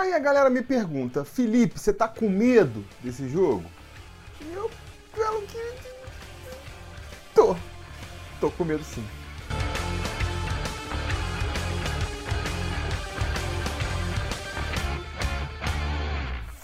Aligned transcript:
Aí 0.00 0.14
a 0.14 0.18
galera 0.18 0.48
me 0.48 0.62
pergunta, 0.62 1.26
Felipe, 1.26 1.78
você 1.78 1.92
tá 1.92 2.08
com 2.08 2.26
medo 2.26 2.82
desse 3.04 3.28
jogo? 3.28 3.70
E 4.40 4.50
eu 4.50 4.70
falo 5.12 5.42
que. 5.42 5.74
Tô. 7.34 7.54
Tô 8.40 8.50
com 8.50 8.64
medo 8.64 8.82
sim. 8.82 9.04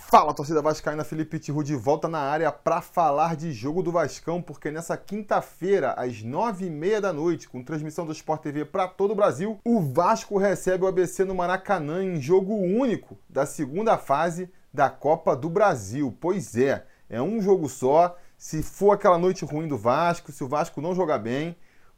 Fala, 0.08 0.32
torcida 0.32 0.62
vascaína, 0.62 1.02
Felipe 1.02 1.36
Tiru 1.36 1.64
de 1.64 1.74
volta 1.74 2.06
na 2.06 2.20
área 2.20 2.52
para 2.52 2.80
falar 2.80 3.34
de 3.34 3.50
jogo 3.50 3.82
do 3.82 3.90
Vascão, 3.90 4.40
porque 4.40 4.70
nessa 4.70 4.96
quinta-feira, 4.96 5.94
às 5.94 6.22
nove 6.22 6.66
e 6.66 6.70
meia 6.70 7.00
da 7.00 7.12
noite, 7.12 7.48
com 7.48 7.60
transmissão 7.60 8.06
do 8.06 8.12
Sport 8.12 8.40
TV 8.40 8.64
para 8.64 8.86
todo 8.86 9.10
o 9.10 9.16
Brasil, 9.16 9.58
o 9.64 9.80
Vasco 9.80 10.38
recebe 10.38 10.84
o 10.84 10.86
ABC 10.86 11.24
no 11.24 11.34
Maracanã 11.34 12.04
em 12.04 12.20
jogo 12.20 12.54
único 12.54 13.18
da 13.28 13.44
segunda 13.44 13.98
fase 13.98 14.48
da 14.72 14.88
Copa 14.88 15.34
do 15.34 15.50
Brasil. 15.50 16.16
Pois 16.20 16.56
é, 16.56 16.86
é 17.10 17.20
um 17.20 17.42
jogo 17.42 17.68
só. 17.68 18.16
Se 18.38 18.62
for 18.62 18.92
aquela 18.92 19.18
noite 19.18 19.44
ruim 19.44 19.66
do 19.66 19.76
Vasco, 19.76 20.30
se 20.30 20.44
o 20.44 20.48
Vasco 20.48 20.80
não 20.80 20.94
jogar 20.94 21.18
bem, 21.18 21.56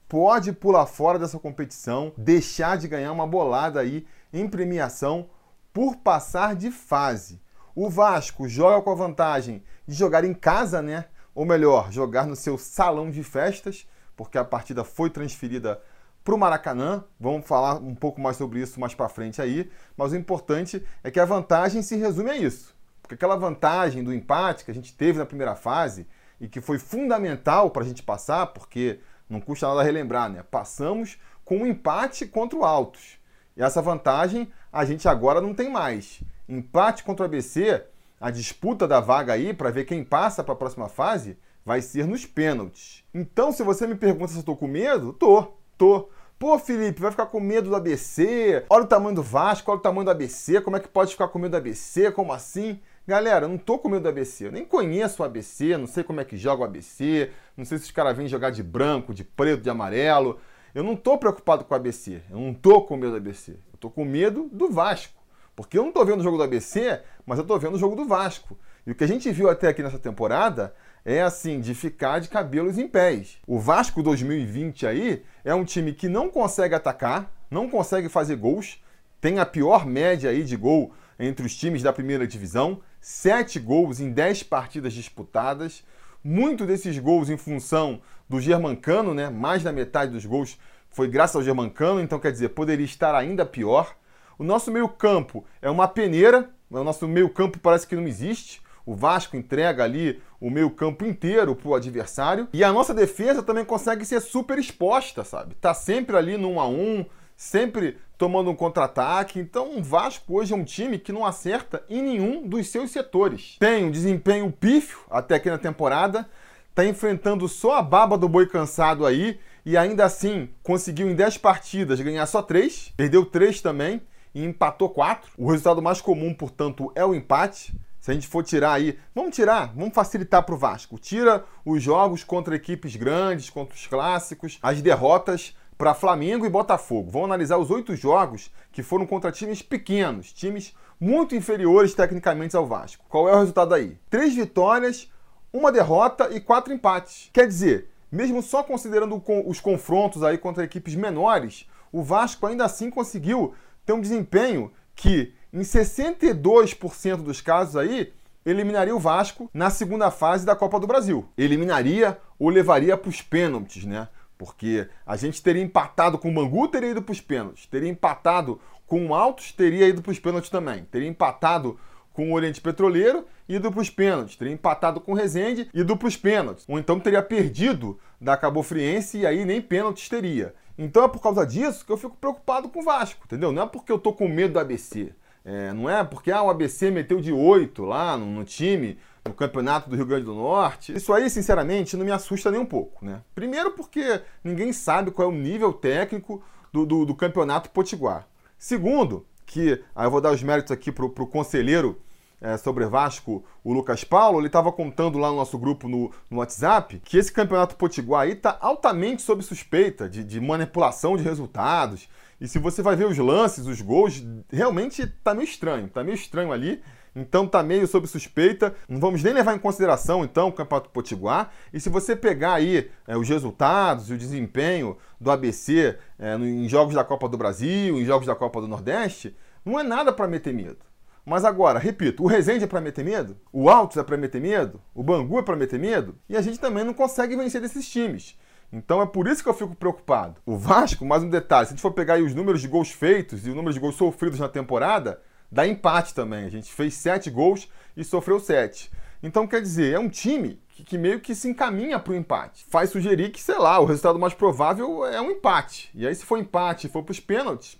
pode 0.08 0.50
pular 0.52 0.86
fora 0.86 1.18
dessa 1.18 1.38
competição, 1.38 2.14
deixar 2.16 2.78
de 2.78 2.88
ganhar 2.88 3.12
uma 3.12 3.26
bolada 3.26 3.80
aí 3.80 4.06
em 4.32 4.48
premiação 4.48 5.28
por 5.74 5.96
passar 5.96 6.56
de 6.56 6.70
fase. 6.70 7.38
O 7.80 7.88
Vasco 7.88 8.48
joga 8.48 8.82
com 8.82 8.90
a 8.90 8.94
vantagem 8.96 9.62
de 9.86 9.94
jogar 9.94 10.24
em 10.24 10.34
casa, 10.34 10.82
né? 10.82 11.04
Ou 11.32 11.46
melhor, 11.46 11.92
jogar 11.92 12.26
no 12.26 12.34
seu 12.34 12.58
salão 12.58 13.08
de 13.08 13.22
festas, 13.22 13.86
porque 14.16 14.36
a 14.36 14.44
partida 14.44 14.82
foi 14.82 15.10
transferida 15.10 15.80
para 16.24 16.34
o 16.34 16.38
Maracanã. 16.38 17.04
Vamos 17.20 17.46
falar 17.46 17.76
um 17.76 17.94
pouco 17.94 18.20
mais 18.20 18.36
sobre 18.36 18.58
isso 18.58 18.80
mais 18.80 18.96
para 18.96 19.08
frente 19.08 19.40
aí. 19.40 19.70
Mas 19.96 20.10
o 20.10 20.16
importante 20.16 20.84
é 21.04 21.10
que 21.12 21.20
a 21.20 21.24
vantagem 21.24 21.80
se 21.80 21.94
resume 21.94 22.30
a 22.30 22.36
isso. 22.36 22.74
Porque 23.00 23.14
aquela 23.14 23.36
vantagem 23.36 24.02
do 24.02 24.12
empate 24.12 24.64
que 24.64 24.72
a 24.72 24.74
gente 24.74 24.92
teve 24.92 25.20
na 25.20 25.24
primeira 25.24 25.54
fase 25.54 26.04
e 26.40 26.48
que 26.48 26.60
foi 26.60 26.80
fundamental 26.80 27.70
para 27.70 27.84
a 27.84 27.86
gente 27.86 28.02
passar, 28.02 28.48
porque 28.48 28.98
não 29.30 29.40
custa 29.40 29.68
nada 29.68 29.84
relembrar, 29.84 30.28
né? 30.28 30.42
Passamos 30.50 31.16
com 31.44 31.58
um 31.58 31.66
empate 31.66 32.26
contra 32.26 32.58
o 32.58 32.64
Altos. 32.64 33.20
E 33.56 33.62
essa 33.62 33.80
vantagem 33.80 34.52
a 34.72 34.84
gente 34.84 35.08
agora 35.08 35.40
não 35.40 35.54
tem 35.54 35.70
mais 35.70 36.24
empate 36.48 37.04
contra 37.04 37.24
o 37.24 37.26
ABC, 37.26 37.84
a 38.20 38.30
disputa 38.30 38.86
da 38.86 39.00
vaga 39.00 39.32
aí 39.32 39.52
para 39.52 39.70
ver 39.70 39.84
quem 39.84 40.02
passa 40.02 40.42
para 40.42 40.54
a 40.54 40.56
próxima 40.56 40.88
fase 40.88 41.36
vai 41.64 41.82
ser 41.82 42.06
nos 42.06 42.24
pênaltis. 42.24 43.04
Então, 43.12 43.52
se 43.52 43.62
você 43.62 43.86
me 43.86 43.94
pergunta 43.94 44.32
se 44.32 44.38
eu 44.38 44.42
tô 44.42 44.56
com 44.56 44.66
medo, 44.66 45.12
tô, 45.12 45.52
tô. 45.76 46.08
Pô, 46.38 46.58
Felipe, 46.58 47.00
vai 47.00 47.10
ficar 47.10 47.26
com 47.26 47.40
medo 47.40 47.68
do 47.68 47.76
ABC? 47.76 48.64
Olha 48.70 48.84
o 48.84 48.86
tamanho 48.86 49.16
do 49.16 49.22
Vasco, 49.22 49.70
olha 49.70 49.78
o 49.78 49.82
tamanho 49.82 50.04
do 50.04 50.10
ABC, 50.10 50.60
como 50.60 50.76
é 50.76 50.80
que 50.80 50.88
pode 50.88 51.10
ficar 51.10 51.28
com 51.28 51.38
medo 51.38 51.50
do 51.50 51.56
ABC? 51.56 52.10
Como 52.12 52.32
assim? 52.32 52.80
Galera, 53.06 53.46
eu 53.46 53.48
não 53.48 53.58
tô 53.58 53.78
com 53.78 53.88
medo 53.88 54.02
do 54.02 54.08
ABC, 54.08 54.46
eu 54.46 54.52
nem 54.52 54.64
conheço 54.64 55.22
o 55.22 55.26
ABC, 55.26 55.76
não 55.76 55.86
sei 55.86 56.04
como 56.04 56.20
é 56.20 56.24
que 56.24 56.36
joga 56.36 56.62
o 56.62 56.64
ABC, 56.64 57.30
não 57.56 57.64
sei 57.64 57.78
se 57.78 57.84
os 57.84 57.90
caras 57.90 58.16
vêm 58.16 58.28
jogar 58.28 58.50
de 58.50 58.62
branco, 58.62 59.12
de 59.12 59.24
preto, 59.24 59.62
de 59.62 59.70
amarelo. 59.70 60.38
Eu 60.74 60.84
não 60.84 60.94
tô 60.94 61.18
preocupado 61.18 61.64
com 61.64 61.74
o 61.74 61.76
ABC, 61.76 62.22
eu 62.30 62.38
não 62.38 62.54
tô 62.54 62.82
com 62.82 62.96
medo 62.96 63.12
do 63.12 63.16
ABC, 63.16 63.52
eu 63.52 63.78
tô 63.80 63.90
com 63.90 64.04
medo 64.04 64.48
do 64.52 64.70
Vasco. 64.70 65.17
Porque 65.58 65.76
eu 65.76 65.82
não 65.82 65.88
estou 65.88 66.06
vendo 66.06 66.20
o 66.20 66.22
jogo 66.22 66.36
do 66.36 66.44
ABC, 66.44 67.00
mas 67.26 67.36
eu 67.36 67.42
estou 67.42 67.58
vendo 67.58 67.74
o 67.74 67.78
jogo 67.80 67.96
do 67.96 68.04
Vasco. 68.04 68.56
E 68.86 68.92
o 68.92 68.94
que 68.94 69.02
a 69.02 69.08
gente 69.08 69.28
viu 69.32 69.50
até 69.50 69.66
aqui 69.66 69.82
nessa 69.82 69.98
temporada 69.98 70.72
é 71.04 71.20
assim, 71.20 71.58
de 71.58 71.74
ficar 71.74 72.20
de 72.20 72.28
cabelos 72.28 72.78
em 72.78 72.86
pés. 72.86 73.38
O 73.44 73.58
Vasco 73.58 74.00
2020 74.00 74.86
aí 74.86 75.24
é 75.44 75.52
um 75.52 75.64
time 75.64 75.92
que 75.92 76.08
não 76.08 76.30
consegue 76.30 76.76
atacar, 76.76 77.28
não 77.50 77.68
consegue 77.68 78.08
fazer 78.08 78.36
gols, 78.36 78.80
tem 79.20 79.40
a 79.40 79.44
pior 79.44 79.84
média 79.84 80.30
aí 80.30 80.44
de 80.44 80.56
gol 80.56 80.92
entre 81.18 81.44
os 81.44 81.56
times 81.56 81.82
da 81.82 81.92
primeira 81.92 82.24
divisão, 82.24 82.80
sete 83.00 83.58
gols 83.58 83.98
em 83.98 84.12
dez 84.12 84.44
partidas 84.44 84.92
disputadas. 84.92 85.82
Muito 86.22 86.66
desses 86.66 86.96
gols 87.00 87.28
em 87.28 87.36
função 87.36 88.00
do 88.28 88.40
Germancano, 88.40 89.12
né? 89.12 89.28
Mais 89.28 89.64
da 89.64 89.72
metade 89.72 90.12
dos 90.12 90.24
gols 90.24 90.56
foi 90.88 91.08
graças 91.08 91.34
ao 91.34 91.42
Germancano, 91.42 92.00
então 92.00 92.20
quer 92.20 92.30
dizer, 92.30 92.50
poderia 92.50 92.86
estar 92.86 93.12
ainda 93.12 93.44
pior. 93.44 93.96
O 94.38 94.44
nosso 94.44 94.70
meio-campo 94.70 95.44
é 95.60 95.68
uma 95.68 95.88
peneira, 95.88 96.48
o 96.70 96.84
nosso 96.84 97.08
meio-campo 97.08 97.58
parece 97.58 97.88
que 97.88 97.96
não 97.96 98.06
existe. 98.06 98.62
O 98.86 98.94
Vasco 98.94 99.36
entrega 99.36 99.82
ali 99.82 100.22
o 100.40 100.48
meio-campo 100.48 101.04
inteiro 101.04 101.56
para 101.56 101.68
o 101.68 101.74
adversário. 101.74 102.46
E 102.52 102.62
a 102.62 102.72
nossa 102.72 102.94
defesa 102.94 103.42
também 103.42 103.64
consegue 103.64 104.04
ser 104.04 104.20
super 104.20 104.56
exposta, 104.56 105.24
sabe? 105.24 105.56
Tá 105.56 105.74
sempre 105.74 106.16
ali 106.16 106.36
no 106.36 106.52
1 106.52 106.60
a 106.60 106.68
1 106.68 107.06
sempre 107.36 107.98
tomando 108.16 108.50
um 108.50 108.54
contra-ataque. 108.54 109.40
Então, 109.40 109.76
o 109.76 109.82
Vasco 109.82 110.38
hoje 110.38 110.52
é 110.52 110.56
um 110.56 110.64
time 110.64 111.00
que 111.00 111.12
não 111.12 111.26
acerta 111.26 111.82
em 111.88 112.00
nenhum 112.00 112.46
dos 112.46 112.68
seus 112.68 112.92
setores. 112.92 113.56
Tem 113.58 113.84
um 113.84 113.90
desempenho 113.90 114.52
pífio 114.52 115.00
até 115.10 115.34
aqui 115.34 115.50
na 115.50 115.58
temporada, 115.58 116.28
tá 116.76 116.84
enfrentando 116.84 117.48
só 117.48 117.76
a 117.76 117.82
baba 117.82 118.16
do 118.16 118.28
boi 118.28 118.46
cansado 118.46 119.04
aí 119.04 119.38
e 119.66 119.76
ainda 119.76 120.04
assim 120.04 120.48
conseguiu 120.62 121.10
em 121.10 121.14
10 121.14 121.38
partidas 121.38 122.00
ganhar 122.00 122.26
só 122.26 122.40
3, 122.40 122.92
perdeu 122.96 123.26
3 123.26 123.60
também 123.60 124.00
e 124.34 124.44
empatou 124.44 124.88
4. 124.88 125.30
O 125.36 125.50
resultado 125.50 125.82
mais 125.82 126.00
comum, 126.00 126.34
portanto, 126.34 126.92
é 126.94 127.04
o 127.04 127.14
empate. 127.14 127.74
Se 128.00 128.10
a 128.10 128.14
gente 128.14 128.28
for 128.28 128.44
tirar 128.44 128.72
aí, 128.72 128.98
vamos 129.14 129.34
tirar, 129.34 129.72
vamos 129.74 129.94
facilitar 129.94 130.42
para 130.42 130.54
o 130.54 130.58
Vasco. 130.58 130.98
Tira 130.98 131.44
os 131.64 131.82
jogos 131.82 132.24
contra 132.24 132.54
equipes 132.54 132.96
grandes, 132.96 133.50
contra 133.50 133.74
os 133.74 133.86
clássicos, 133.86 134.58
as 134.62 134.80
derrotas 134.80 135.54
para 135.76 135.94
Flamengo 135.94 136.44
e 136.44 136.50
Botafogo. 136.50 137.10
Vamos 137.10 137.26
analisar 137.26 137.56
os 137.58 137.70
oito 137.70 137.94
jogos 137.94 138.50
que 138.72 138.82
foram 138.82 139.06
contra 139.06 139.30
times 139.30 139.62
pequenos, 139.62 140.32
times 140.32 140.74
muito 140.98 141.36
inferiores 141.36 141.94
tecnicamente 141.94 142.56
ao 142.56 142.66
Vasco. 142.66 143.04
Qual 143.08 143.28
é 143.28 143.32
o 143.32 143.38
resultado 143.38 143.74
aí? 143.74 143.96
Três 144.10 144.34
vitórias, 144.34 145.10
uma 145.52 145.70
derrota 145.70 146.30
e 146.32 146.40
quatro 146.40 146.72
empates. 146.72 147.30
Quer 147.32 147.46
dizer, 147.46 147.88
mesmo 148.10 148.42
só 148.42 148.62
considerando 148.62 149.22
os 149.46 149.60
confrontos 149.60 150.22
aí 150.22 150.36
contra 150.36 150.64
equipes 150.64 150.94
menores, 150.94 151.68
o 151.92 152.02
Vasco 152.02 152.46
ainda 152.46 152.64
assim 152.64 152.90
conseguiu 152.90 153.54
tem 153.88 153.96
um 153.96 154.02
desempenho 154.02 154.70
que, 154.94 155.32
em 155.50 155.60
62% 155.60 157.22
dos 157.22 157.40
casos 157.40 157.74
aí, 157.74 158.12
eliminaria 158.44 158.94
o 158.94 158.98
Vasco 158.98 159.48
na 159.54 159.70
segunda 159.70 160.10
fase 160.10 160.44
da 160.44 160.54
Copa 160.54 160.78
do 160.78 160.86
Brasil. 160.86 161.26
Eliminaria 161.38 162.18
ou 162.38 162.50
levaria 162.50 162.98
para 162.98 163.08
os 163.08 163.22
pênaltis, 163.22 163.86
né? 163.86 164.08
Porque 164.36 164.86
a 165.06 165.16
gente 165.16 165.42
teria 165.42 165.62
empatado 165.62 166.18
com 166.18 166.30
o 166.30 166.34
Bangu, 166.34 166.68
teria 166.68 166.90
ido 166.90 167.00
para 167.00 167.12
os 167.12 167.20
pênaltis. 167.22 167.64
Teria 167.64 167.88
empatado 167.88 168.60
com 168.86 169.06
o 169.06 169.14
Altos, 169.14 169.52
teria 169.52 169.88
ido 169.88 170.02
para 170.02 170.12
os 170.12 170.18
pênaltis 170.18 170.50
também. 170.50 170.84
Teria 170.84 171.08
empatado 171.08 171.80
com 172.12 172.30
o 172.30 172.34
Oriente 172.34 172.60
Petroleiro, 172.60 173.24
ido 173.48 173.72
para 173.72 173.80
os 173.80 173.88
pênaltis. 173.88 174.36
Teria 174.36 174.52
empatado 174.52 175.00
com 175.00 175.12
o 175.12 175.14
Resende, 175.14 175.70
ido 175.72 175.96
para 175.96 176.08
os 176.08 176.16
pênaltis. 176.16 176.66
Ou 176.68 176.78
então 176.78 177.00
teria 177.00 177.22
perdido 177.22 177.98
da 178.20 178.36
Cabo 178.36 178.62
Friense 178.62 179.20
e 179.20 179.26
aí 179.26 179.46
nem 179.46 179.62
pênaltis 179.62 180.10
teria. 180.10 180.54
Então 180.78 181.04
é 181.04 181.08
por 181.08 181.20
causa 181.20 181.44
disso 181.44 181.84
que 181.84 181.90
eu 181.90 181.96
fico 181.96 182.16
preocupado 182.16 182.68
com 182.68 182.80
o 182.80 182.84
Vasco, 182.84 183.22
entendeu? 183.24 183.50
Não 183.50 183.62
é 183.64 183.66
porque 183.66 183.90
eu 183.90 183.98
tô 183.98 184.12
com 184.12 184.28
medo 184.28 184.54
do 184.54 184.60
ABC. 184.60 185.12
É, 185.44 185.72
não 185.72 185.90
é 185.90 186.04
porque 186.04 186.30
ah, 186.30 186.42
o 186.42 186.50
ABC 186.50 186.90
meteu 186.90 187.20
de 187.20 187.32
8 187.32 187.82
lá 187.84 188.16
no, 188.16 188.26
no, 188.26 188.44
time, 188.44 188.98
no 189.26 189.34
campeonato 189.34 189.90
do 189.90 189.96
Rio 189.96 190.06
Grande 190.06 190.26
do 190.26 190.34
Norte. 190.34 190.94
Isso 190.94 191.12
aí, 191.12 191.28
sinceramente, 191.28 191.96
não 191.96 192.04
me 192.04 192.12
assusta 192.12 192.50
nem 192.50 192.60
um 192.60 192.66
pouco, 192.66 193.04
né? 193.04 193.22
Primeiro 193.34 193.72
porque 193.72 194.20
ninguém 194.44 194.72
sabe 194.72 195.10
qual 195.10 195.28
é 195.28 195.32
o 195.32 195.34
nível 195.34 195.72
técnico 195.72 196.42
do, 196.72 196.86
do, 196.86 197.04
do 197.04 197.14
campeonato 197.14 197.70
potiguar. 197.70 198.28
Segundo, 198.58 199.26
que 199.46 199.82
aí 199.96 200.06
eu 200.06 200.10
vou 200.10 200.20
dar 200.20 200.32
os 200.32 200.42
méritos 200.42 200.70
aqui 200.70 200.92
pro, 200.92 201.08
pro 201.08 201.26
conselheiro 201.26 201.98
é, 202.40 202.56
sobre 202.56 202.86
Vasco, 202.86 203.44
o 203.64 203.72
Lucas 203.72 204.04
Paulo, 204.04 204.38
ele 204.38 204.46
estava 204.46 204.70
contando 204.70 205.18
lá 205.18 205.28
no 205.28 205.36
nosso 205.36 205.58
grupo 205.58 205.88
no, 205.88 206.10
no, 206.30 206.38
WhatsApp 206.38 207.00
que 207.04 207.18
esse 207.18 207.32
campeonato 207.32 207.76
potiguar 207.76 208.22
aí 208.22 208.32
está 208.32 208.56
altamente 208.60 209.22
sob 209.22 209.42
suspeita 209.42 210.08
de, 210.08 210.22
de, 210.22 210.40
manipulação 210.40 211.16
de 211.16 211.22
resultados. 211.22 212.08
E 212.40 212.46
se 212.46 212.58
você 212.58 212.82
vai 212.82 212.94
ver 212.94 213.06
os 213.06 213.18
lances, 213.18 213.66
os 213.66 213.80
gols, 213.80 214.24
realmente 214.50 215.06
tá 215.06 215.34
meio 215.34 215.44
estranho, 215.44 215.88
tá 215.88 216.04
meio 216.04 216.14
estranho 216.14 216.52
ali. 216.52 216.80
Então 217.16 217.48
tá 217.48 217.64
meio 217.64 217.86
sob 217.88 218.06
suspeita. 218.06 218.72
Não 218.88 219.00
vamos 219.00 219.22
nem 219.24 219.32
levar 219.32 219.56
em 219.56 219.58
consideração 219.58 220.22
então 220.22 220.48
o 220.48 220.52
Campeonato 220.52 220.90
Potiguar. 220.90 221.50
E 221.72 221.80
se 221.80 221.88
você 221.88 222.14
pegar 222.14 222.54
aí 222.54 222.88
é, 223.08 223.16
os 223.16 223.28
resultados 223.28 224.08
e 224.08 224.12
o 224.12 224.18
desempenho 224.18 224.96
do 225.20 225.30
ABC 225.32 225.98
é, 226.16 226.36
em 226.36 226.68
jogos 226.68 226.94
da 226.94 227.02
Copa 227.02 227.28
do 227.28 227.36
Brasil, 227.36 227.98
em 227.98 228.04
jogos 228.04 228.26
da 228.26 228.36
Copa 228.36 228.60
do 228.60 228.68
Nordeste, 228.68 229.36
não 229.64 229.80
é 229.80 229.82
nada 229.82 230.12
para 230.12 230.28
meter 230.28 230.54
medo. 230.54 230.87
Mas 231.28 231.44
agora, 231.44 231.78
repito, 231.78 232.22
o 232.22 232.26
Resende 232.26 232.64
é 232.64 232.66
para 232.66 232.80
meter 232.80 233.04
medo? 233.04 233.36
O 233.52 233.68
Altos 233.68 233.98
é 233.98 234.02
para 234.02 234.16
meter 234.16 234.40
medo? 234.40 234.80
O 234.94 235.02
Bangu 235.02 235.38
é 235.38 235.42
para 235.42 235.56
meter 235.56 235.78
medo? 235.78 236.16
E 236.26 236.34
a 236.34 236.40
gente 236.40 236.58
também 236.58 236.82
não 236.82 236.94
consegue 236.94 237.36
vencer 237.36 237.60
desses 237.60 237.86
times. 237.86 238.34
Então 238.72 239.02
é 239.02 239.06
por 239.06 239.28
isso 239.28 239.42
que 239.42 239.48
eu 239.50 239.52
fico 239.52 239.74
preocupado. 239.74 240.40
O 240.46 240.56
Vasco, 240.56 241.04
mais 241.04 241.22
um 241.22 241.28
detalhe, 241.28 241.66
se 241.66 241.72
a 241.72 241.76
gente 241.76 241.82
for 241.82 241.92
pegar 241.92 242.18
os 242.18 242.34
números 242.34 242.62
de 242.62 242.68
gols 242.68 242.90
feitos 242.90 243.46
e 243.46 243.50
o 243.50 243.54
número 243.54 243.74
de 243.74 243.78
gols 243.78 243.96
sofridos 243.96 244.40
na 244.40 244.48
temporada, 244.48 245.20
dá 245.52 245.66
empate 245.66 246.14
também. 246.14 246.46
A 246.46 246.50
gente 246.50 246.72
fez 246.72 246.94
sete 246.94 247.28
gols 247.28 247.70
e 247.94 248.02
sofreu 248.02 248.40
sete. 248.40 248.90
Então 249.22 249.46
quer 249.46 249.60
dizer, 249.60 249.92
é 249.92 249.98
um 249.98 250.08
time 250.08 250.58
que, 250.70 250.82
que 250.82 250.96
meio 250.96 251.20
que 251.20 251.34
se 251.34 251.46
encaminha 251.46 251.98
para 251.98 252.14
o 252.14 252.16
empate. 252.16 252.64
Faz 252.70 252.88
sugerir 252.88 253.32
que, 253.32 253.42
sei 253.42 253.58
lá, 253.58 253.78
o 253.78 253.84
resultado 253.84 254.18
mais 254.18 254.32
provável 254.32 255.04
é 255.04 255.20
um 255.20 255.30
empate. 255.30 255.90
E 255.94 256.06
aí 256.06 256.14
se 256.14 256.24
for 256.24 256.38
empate 256.38 256.86
e 256.86 256.90
for 256.90 257.02
para 257.02 257.12
os 257.12 257.20
pênaltis, 257.20 257.78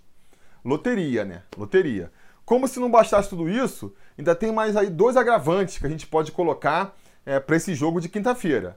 loteria, 0.63 1.25
né? 1.25 1.41
Loteria. 1.57 2.11
Como 2.49 2.67
se 2.67 2.79
não 2.79 2.89
bastasse 2.89 3.29
tudo 3.29 3.47
isso, 3.47 3.93
ainda 4.17 4.33
tem 4.33 4.51
mais 4.51 4.75
aí 4.75 4.89
dois 4.89 5.15
agravantes 5.15 5.77
que 5.77 5.85
a 5.85 5.89
gente 5.89 6.07
pode 6.07 6.31
colocar 6.31 6.95
é, 7.23 7.39
para 7.39 7.55
esse 7.55 7.75
jogo 7.75 8.01
de 8.01 8.09
quinta-feira. 8.09 8.75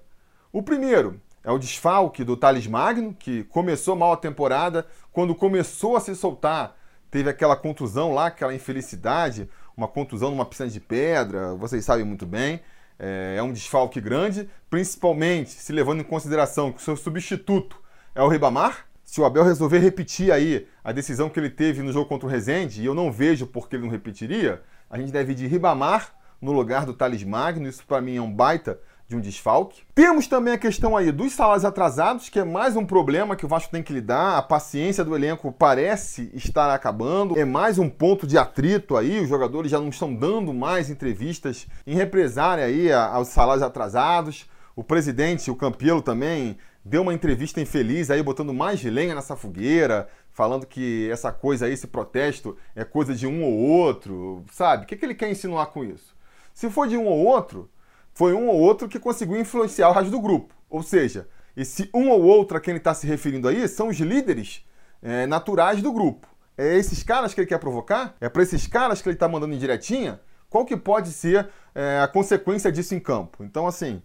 O 0.53 0.63
primeiro 0.63 1.19
é 1.43 1.51
o 1.51 1.59
desfalque 1.59 2.23
do 2.23 2.37
Thales 2.37 2.67
Magno, 2.67 3.15
que 3.19 3.45
começou 3.45 3.97
mal 3.97 4.13
a 4.13 4.17
temporada, 4.19 4.87
quando 5.11 5.35
começou 5.35 5.97
a 5.97 6.01
se 6.01 6.15
soltar, 6.15 6.77
teve 7.11 7.31
aquela 7.31 7.57
contusão 7.57 8.13
lá, 8.13 8.27
aquela 8.27 8.55
infelicidade, 8.55 9.49
uma 9.75 9.89
contusão 9.89 10.31
numa 10.31 10.45
piscina 10.45 10.69
de 10.69 10.79
pedra, 10.79 11.55
vocês 11.55 11.83
sabem 11.83 12.05
muito 12.05 12.27
bem. 12.27 12.61
É, 12.99 13.37
é 13.39 13.43
um 13.43 13.55
desfalque 13.55 14.03
grande, 14.03 14.51
principalmente 14.69 15.49
se 15.53 15.73
levando 15.73 16.01
em 16.01 16.05
consideração 16.05 16.73
que 16.73 16.79
o 16.79 16.85
seu 16.85 16.95
substituto 16.95 17.81
é 18.15 18.23
o 18.23 18.29
Ribamar. 18.29 18.87
Se 19.13 19.21
o 19.21 19.27
Abel 19.27 19.45
resolver 19.45 19.79
repetir 19.79 20.33
aí 20.33 20.67
a 20.83 20.91
decisão 20.91 21.29
que 21.29 21.39
ele 21.39 21.51
teve 21.51 21.83
no 21.83 21.93
jogo 21.93 22.09
contra 22.09 22.27
o 22.27 22.31
Rezende, 22.31 22.81
e 22.81 22.87
eu 22.87 22.95
não 22.95 23.13
vejo 23.13 23.47
por 23.47 23.69
que 23.69 23.77
ele 23.77 23.83
não 23.83 23.91
repetiria, 23.91 24.63
a 24.89 24.97
gente 24.97 25.13
deve 25.13 25.33
ir 25.33 25.35
de 25.35 25.47
Ribamar 25.47 26.15
no 26.41 26.51
lugar 26.51 26.87
do 26.87 26.95
Thales 26.95 27.23
Magno. 27.23 27.69
Isso 27.69 27.85
para 27.87 28.01
mim 28.01 28.17
é 28.17 28.23
um 28.23 28.33
baita 28.33 28.81
de 29.07 29.15
um 29.15 29.21
desfalque. 29.21 29.83
Temos 29.95 30.27
também 30.27 30.55
a 30.55 30.59
questão 30.59 30.97
aí 30.97 31.13
dos 31.13 31.35
salários 31.35 31.67
atrasados, 31.67 32.31
que 32.31 32.39
é 32.39 32.45
mais 32.45 32.75
um 32.75 32.87
problema 32.87 33.37
que 33.37 33.45
o 33.45 33.49
Vasco 33.49 33.71
tem 33.71 33.83
que 33.83 33.93
lidar. 33.93 34.39
A 34.39 34.43
paciência 34.43 35.05
do 35.05 35.15
elenco 35.15 35.53
parece 35.53 36.31
estar 36.33 36.73
acabando. 36.73 37.39
É 37.39 37.45
mais 37.45 37.79
um 37.79 37.91
ponto 37.91 38.27
de 38.27 38.39
atrito 38.39 38.97
aí. 38.97 39.21
Os 39.21 39.29
jogadores 39.29 39.71
já 39.71 39.79
não 39.79 39.91
estão 39.91 40.15
dando 40.15 40.55
mais 40.55 40.89
entrevistas 40.89 41.67
em 41.87 41.95
represária 41.95 42.65
aí 42.65 42.91
aos 42.91 43.29
salários 43.29 43.63
atrasados. 43.63 44.49
O 44.75 44.83
presidente, 44.83 45.51
o 45.51 45.55
Campelo 45.55 46.01
também, 46.01 46.57
deu 46.85 47.03
uma 47.03 47.15
entrevista 47.15 47.61
infeliz 47.61 48.11
aí, 48.11 48.23
botando 48.23 48.53
mais 48.53 48.83
lenha 48.83 49.15
nessa 49.15 49.37
fogueira, 49.37 50.09
falando 50.31 50.67
que 50.67 51.09
essa 51.11 51.31
coisa 51.31 51.67
aí, 51.67 51.73
esse 51.73 51.87
protesto, 51.87 52.57
é 52.75 52.85
coisa 52.85 53.15
de 53.15 53.27
um 53.27 53.45
ou 53.45 53.55
outro, 53.55 54.45
sabe? 54.51 54.85
O 54.85 54.87
que, 54.87 54.97
que 54.97 55.05
ele 55.05 55.15
quer 55.15 55.31
insinuar 55.31 55.67
com 55.67 55.85
isso? 55.85 56.15
Se 56.53 56.69
for 56.71 56.89
de 56.89 56.97
um 56.97 57.07
ou 57.07 57.25
outro, 57.25 57.71
foi 58.13 58.35
um 58.35 58.49
ou 58.49 58.59
outro 58.59 58.89
que 58.89 58.99
conseguiu 58.99 59.39
influenciar 59.39 59.89
o 59.89 59.93
resto 59.93 60.11
do 60.11 60.21
grupo. 60.21 60.55
Ou 60.69 60.83
seja, 60.83 61.29
esse 61.57 61.89
um 61.95 62.09
ou 62.11 62.23
outro 62.23 62.57
a 62.57 62.61
quem 62.61 62.73
ele 62.73 62.79
está 62.79 62.95
se 62.95 63.07
referindo 63.07 63.49
aí 63.49 63.67
são 63.69 63.89
os 63.89 63.99
líderes 63.99 64.65
é, 65.03 65.27
naturais 65.27 65.81
do 65.83 65.93
grupo. 65.93 66.27
É 66.57 66.77
esses 66.77 67.03
caras 67.03 67.33
que 67.33 67.41
ele 67.41 67.49
quer 67.49 67.59
provocar? 67.59 68.15
É 68.21 68.29
para 68.29 68.43
esses 68.43 68.67
caras 68.67 69.01
que 69.01 69.09
ele 69.09 69.17
está 69.17 69.29
mandando 69.29 69.55
em 69.55 69.59
diretinha? 69.59 70.21
Qual 70.49 70.67
que 70.67 70.77
pode 70.77 71.11
ser 71.11 71.49
é, 71.75 72.01
a 72.01 72.09
consequência 72.09 72.71
disso 72.71 72.95
em 72.95 73.01
campo? 73.01 73.43
Então, 73.43 73.67
assim, 73.67 74.03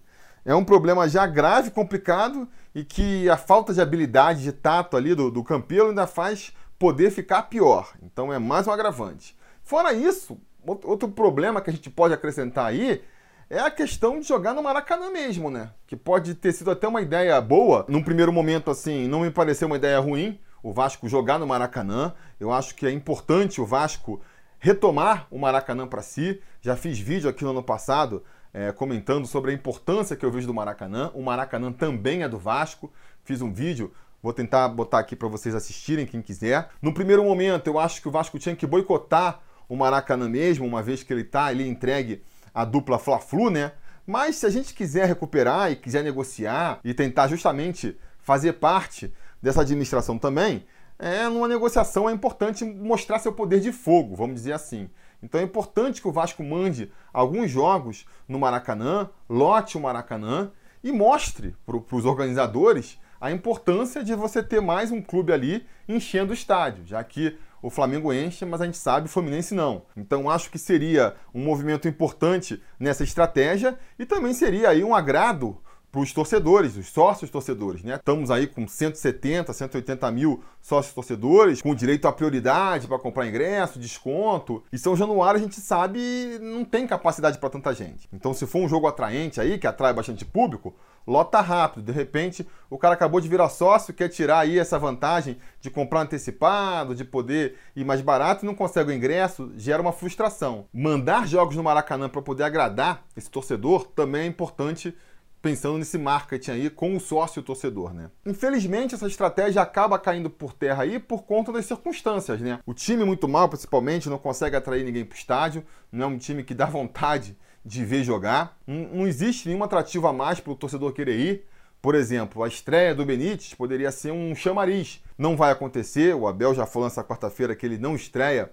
é 0.48 0.56
um 0.56 0.64
problema 0.64 1.10
já 1.10 1.28
grave, 1.28 1.72
complicado 1.72 2.48
e 2.74 2.82
que 2.82 3.30
a 3.30 3.36
falta 3.36 3.74
de 3.74 3.82
habilidade, 3.82 4.44
de 4.44 4.54
tato 4.54 4.96
ali 4.96 5.14
do, 5.14 5.30
do 5.30 5.44
Campelo 5.44 5.90
ainda 5.90 6.08
faz 6.08 6.54
poder 6.80 7.12
ficar 7.12 7.44
pior. 7.44 7.92
Então, 8.02 8.32
é 8.32 8.40
mais 8.40 8.66
um 8.66 8.72
agravante. 8.72 9.38
Fora 9.62 9.92
isso, 9.92 10.40
outro 10.66 11.10
problema 11.10 11.60
que 11.60 11.70
a 11.70 11.74
gente 11.74 11.90
pode 11.90 12.14
acrescentar 12.14 12.66
aí 12.66 13.04
é 13.50 13.60
a 13.60 13.70
questão 13.70 14.22
de 14.22 14.26
jogar 14.26 14.54
no 14.54 14.64
Maracanã 14.64 15.10
mesmo, 15.10 15.52
né? 15.52 15.72
Que 15.86 15.98
pode 15.98 16.34
ter 16.34 16.54
sido 16.54 16.72
até 16.72 16.88
uma 16.88 17.02
ideia 17.02 17.42
boa. 17.42 17.86
Num 17.90 18.02
primeiro 18.02 18.32
momento, 18.32 18.72
assim, 18.72 19.06
não 19.06 19.22
me 19.22 19.32
pareceu 19.32 19.68
uma 19.68 19.76
ideia 19.76 20.00
ruim 20.00 20.40
o 20.64 20.72
Vasco 20.72 21.10
jogar 21.10 21.38
no 21.38 21.46
Maracanã. 21.46 22.14
Eu 22.40 22.54
acho 22.54 22.74
que 22.74 22.86
é 22.88 22.92
importante 22.92 23.60
o 23.60 23.66
Vasco 23.66 24.22
retomar 24.60 25.28
o 25.30 25.38
Maracanã 25.38 25.86
para 25.86 26.02
si. 26.02 26.42
Já 26.62 26.78
fiz 26.78 26.98
vídeo 26.98 27.30
aqui 27.30 27.44
no 27.44 27.50
ano 27.50 27.64
passado 27.64 28.24
é, 28.54 28.72
comentando 28.72 29.28
sobre 29.28 29.52
a 29.52 29.54
importância 29.54 30.16
que 30.16 30.26
eu 30.26 30.32
vejo 30.32 30.48
do 30.48 30.54
Maracanã. 30.54 31.12
O 31.14 31.22
Maracanã 31.22 31.72
também 31.72 32.24
é 32.24 32.30
do 32.30 32.38
Vasco. 32.38 32.92
Fiz 33.24 33.42
um 33.42 33.52
vídeo, 33.52 33.94
vou 34.22 34.34
tentar 34.34 34.68
botar 34.70 35.00
aqui 35.00 35.16
para 35.16 35.28
vocês 35.28 35.54
assistirem, 35.54 36.06
quem 36.06 36.22
quiser. 36.22 36.70
No 36.82 36.94
primeiro 36.94 37.24
momento, 37.24 37.68
eu 37.68 37.80
acho 37.80 38.02
que 38.02 38.08
o 38.08 38.12
Vasco 38.12 38.40
tinha 38.40 38.56
que 38.56 38.66
boicotar 38.66 39.42
o 39.70 39.76
Maracanã 39.76 40.30
mesmo, 40.30 40.66
uma 40.66 40.82
vez 40.82 41.04
que 41.04 41.12
ele 41.12 41.22
está 41.22 41.46
ali 41.46 41.68
entregue 41.68 42.24
a 42.54 42.64
dupla 42.64 42.98
Fla-Flu, 42.98 43.50
né? 43.50 43.74
Mas 44.06 44.38
se 44.38 44.46
a 44.46 44.50
gente 44.50 44.74
quiser 44.74 45.06
recuperar 45.06 45.72
e 45.72 45.76
quiser 45.76 46.04
negociar 46.04 46.80
e 46.84 46.94
tentar 46.94 47.28
justamente 47.28 47.98
fazer 48.20 48.54
parte 48.54 49.14
dessa 49.42 49.62
administração 49.62 50.18
também, 50.18 50.66
é, 50.98 51.28
numa 51.28 51.48
negociação 51.48 52.10
é 52.10 52.14
importante 52.14 52.64
mostrar 52.64 53.20
seu 53.20 53.32
poder 53.32 53.60
de 53.60 53.72
fogo, 53.72 54.16
vamos 54.16 54.36
dizer 54.36 54.54
assim. 54.54 54.90
Então 55.22 55.42
é 55.42 55.44
importante 55.44 56.02
que 56.02 56.08
o 56.08 56.12
Vasco 56.12 56.44
mande 56.44 56.92
alguns 57.12 57.50
jogos 57.50 58.06
no 58.28 58.40
Maracanã, 58.40 59.10
lote 59.30 59.78
o 59.78 59.82
Maracanã 59.82 60.52
e 60.84 60.92
mostre 60.92 61.56
para 61.66 61.78
os 61.78 62.06
organizadores 62.06 63.00
a 63.20 63.32
importância 63.32 64.04
de 64.04 64.14
você 64.16 64.44
ter 64.44 64.62
mais 64.62 64.92
um 64.92 65.02
clube 65.02 65.34
ali 65.34 65.66
enchendo 65.88 66.32
o 66.32 66.36
estádio, 66.36 66.86
já 66.86 67.04
que 67.04 67.38
o 67.62 67.70
Flamengo 67.70 68.14
enche, 68.14 68.46
mas 68.46 68.62
a 68.62 68.66
gente 68.66 68.78
sabe 68.78 69.08
o 69.08 69.10
Fluminense 69.10 69.56
não. 69.56 69.84
Então 69.96 70.30
acho 70.30 70.52
que 70.52 70.60
seria 70.60 71.16
um 71.34 71.44
movimento 71.44 71.88
importante 71.88 72.62
nessa 72.80 73.04
estratégia 73.04 73.78
e 73.98 74.06
também 74.06 74.34
seria 74.34 74.70
aí 74.70 74.84
um 74.84 74.94
agrado 74.94 75.58
para 75.92 76.02
os 76.02 76.12
torcedores, 76.14 76.76
os 76.76 76.88
sócios 76.88 77.30
torcedores, 77.30 77.84
né? 77.84 77.96
Estamos 77.96 78.30
aí 78.30 78.46
com 78.46 78.68
170, 78.68 79.54
180 79.54 80.12
mil 80.12 80.44
sócios 80.62 80.94
torcedores, 80.94 81.62
com 81.62 81.74
direito 81.74 82.08
à 82.08 82.12
prioridade 82.12 82.88
para 82.88 83.00
comprar 83.00 83.26
ingresso, 83.26 83.80
desconto. 83.80 84.64
E 84.72 84.78
São 84.78 84.96
Januário 84.96 85.40
a 85.40 85.42
gente 85.42 85.60
sabe 85.62 86.38
não 86.42 86.66
tem 86.66 86.86
capacidade 86.86 87.38
para 87.38 87.50
tanta 87.50 87.74
gente. 87.74 88.08
Então, 88.12 88.34
se 88.34 88.46
for 88.46 88.60
um 88.60 88.68
jogo 88.68 88.88
atraente 88.88 89.40
aí, 89.40 89.58
que 89.58 89.66
atrai 89.66 89.94
bastante 89.94 90.26
público, 90.26 90.76
lota 91.08 91.40
rápido. 91.40 91.86
De 91.86 91.92
repente, 91.94 92.46
o 92.70 92.78
cara 92.78 92.94
acabou 92.94 93.22
de 93.22 93.30
virar 93.30 93.48
sócio, 93.48 93.94
quer 93.94 94.10
tirar 94.10 94.40
aí 94.40 94.60
essa 94.60 94.78
vantagem 94.78 95.38
de 95.62 95.70
comprar 95.70 96.02
antecipado, 96.02 96.94
de 96.94 97.06
poder 97.06 97.56
ir 97.76 97.86
mais 97.86 98.02
barato 98.02 98.44
e 98.44 98.46
não 98.46 98.54
consegue 98.54 98.92
o 98.92 98.94
ingresso, 98.94 99.52
gera 99.56 99.82
uma 99.82 99.94
frustração. 99.94 100.66
Mandar 100.74 101.26
jogos 101.26 101.56
no 101.56 101.64
Maracanã 101.64 102.10
para 102.10 102.22
poder 102.22 102.44
agradar 102.44 103.06
esse 103.16 103.32
torcedor 103.32 103.88
também 103.88 104.24
é 104.24 104.26
importante 104.26 104.94
pensando 105.42 105.78
nesse 105.78 105.98
marketing 105.98 106.52
aí 106.52 106.70
com 106.70 106.96
o 106.96 107.00
sócio 107.00 107.42
torcedor, 107.42 107.94
né? 107.94 108.10
Infelizmente, 108.26 108.96
essa 108.96 109.08
estratégia 109.08 109.62
acaba 109.62 110.00
caindo 110.00 110.30
por 110.30 110.54
terra 110.54 110.84
aí 110.84 111.00
por 111.00 111.24
conta 111.24 111.52
das 111.52 111.66
circunstâncias, 111.66 112.42
né? 112.42 112.60
O 112.66 112.74
time 112.74 113.04
muito 113.06 113.28
mal, 113.28 113.48
principalmente, 113.48 114.10
não 114.10 114.18
consegue 114.18 114.56
atrair 114.56 114.84
ninguém 114.84 115.06
para 115.06 115.16
o 115.16 115.18
estádio, 115.18 115.64
não 115.92 116.06
é 116.06 116.08
um 116.08 116.18
time 116.18 116.44
que 116.44 116.54
dá 116.54 116.66
vontade 116.68 117.38
de 117.64 117.84
ver 117.84 118.04
jogar. 118.04 118.58
Não, 118.66 119.06
existe 119.08 119.48
nenhum 119.48 119.64
atrativo 119.64 120.08
a 120.08 120.14
mais 120.14 120.40
para 120.40 120.54
o 120.54 120.56
torcedor 120.56 120.94
querer 120.94 121.20
ir. 121.20 121.46
Por 121.82 121.96
exemplo, 121.96 122.44
a 122.44 122.48
estreia 122.48 122.96
do 122.96 123.06
Benítez 123.06 123.54
poderia 123.54 123.92
ser 123.92 124.12
um 124.12 124.34
chamariz. 124.34 125.04
Não 125.18 125.36
vai 125.36 125.52
acontecer, 125.52 126.16
o 126.16 126.28
Abel 126.28 126.56
já 126.56 126.66
falou 126.66 126.88
nessa 126.88 127.04
quarta-feira 127.04 127.56
que 127.56 127.66
ele 127.66 127.78
não 127.78 127.96
estreia 127.96 128.52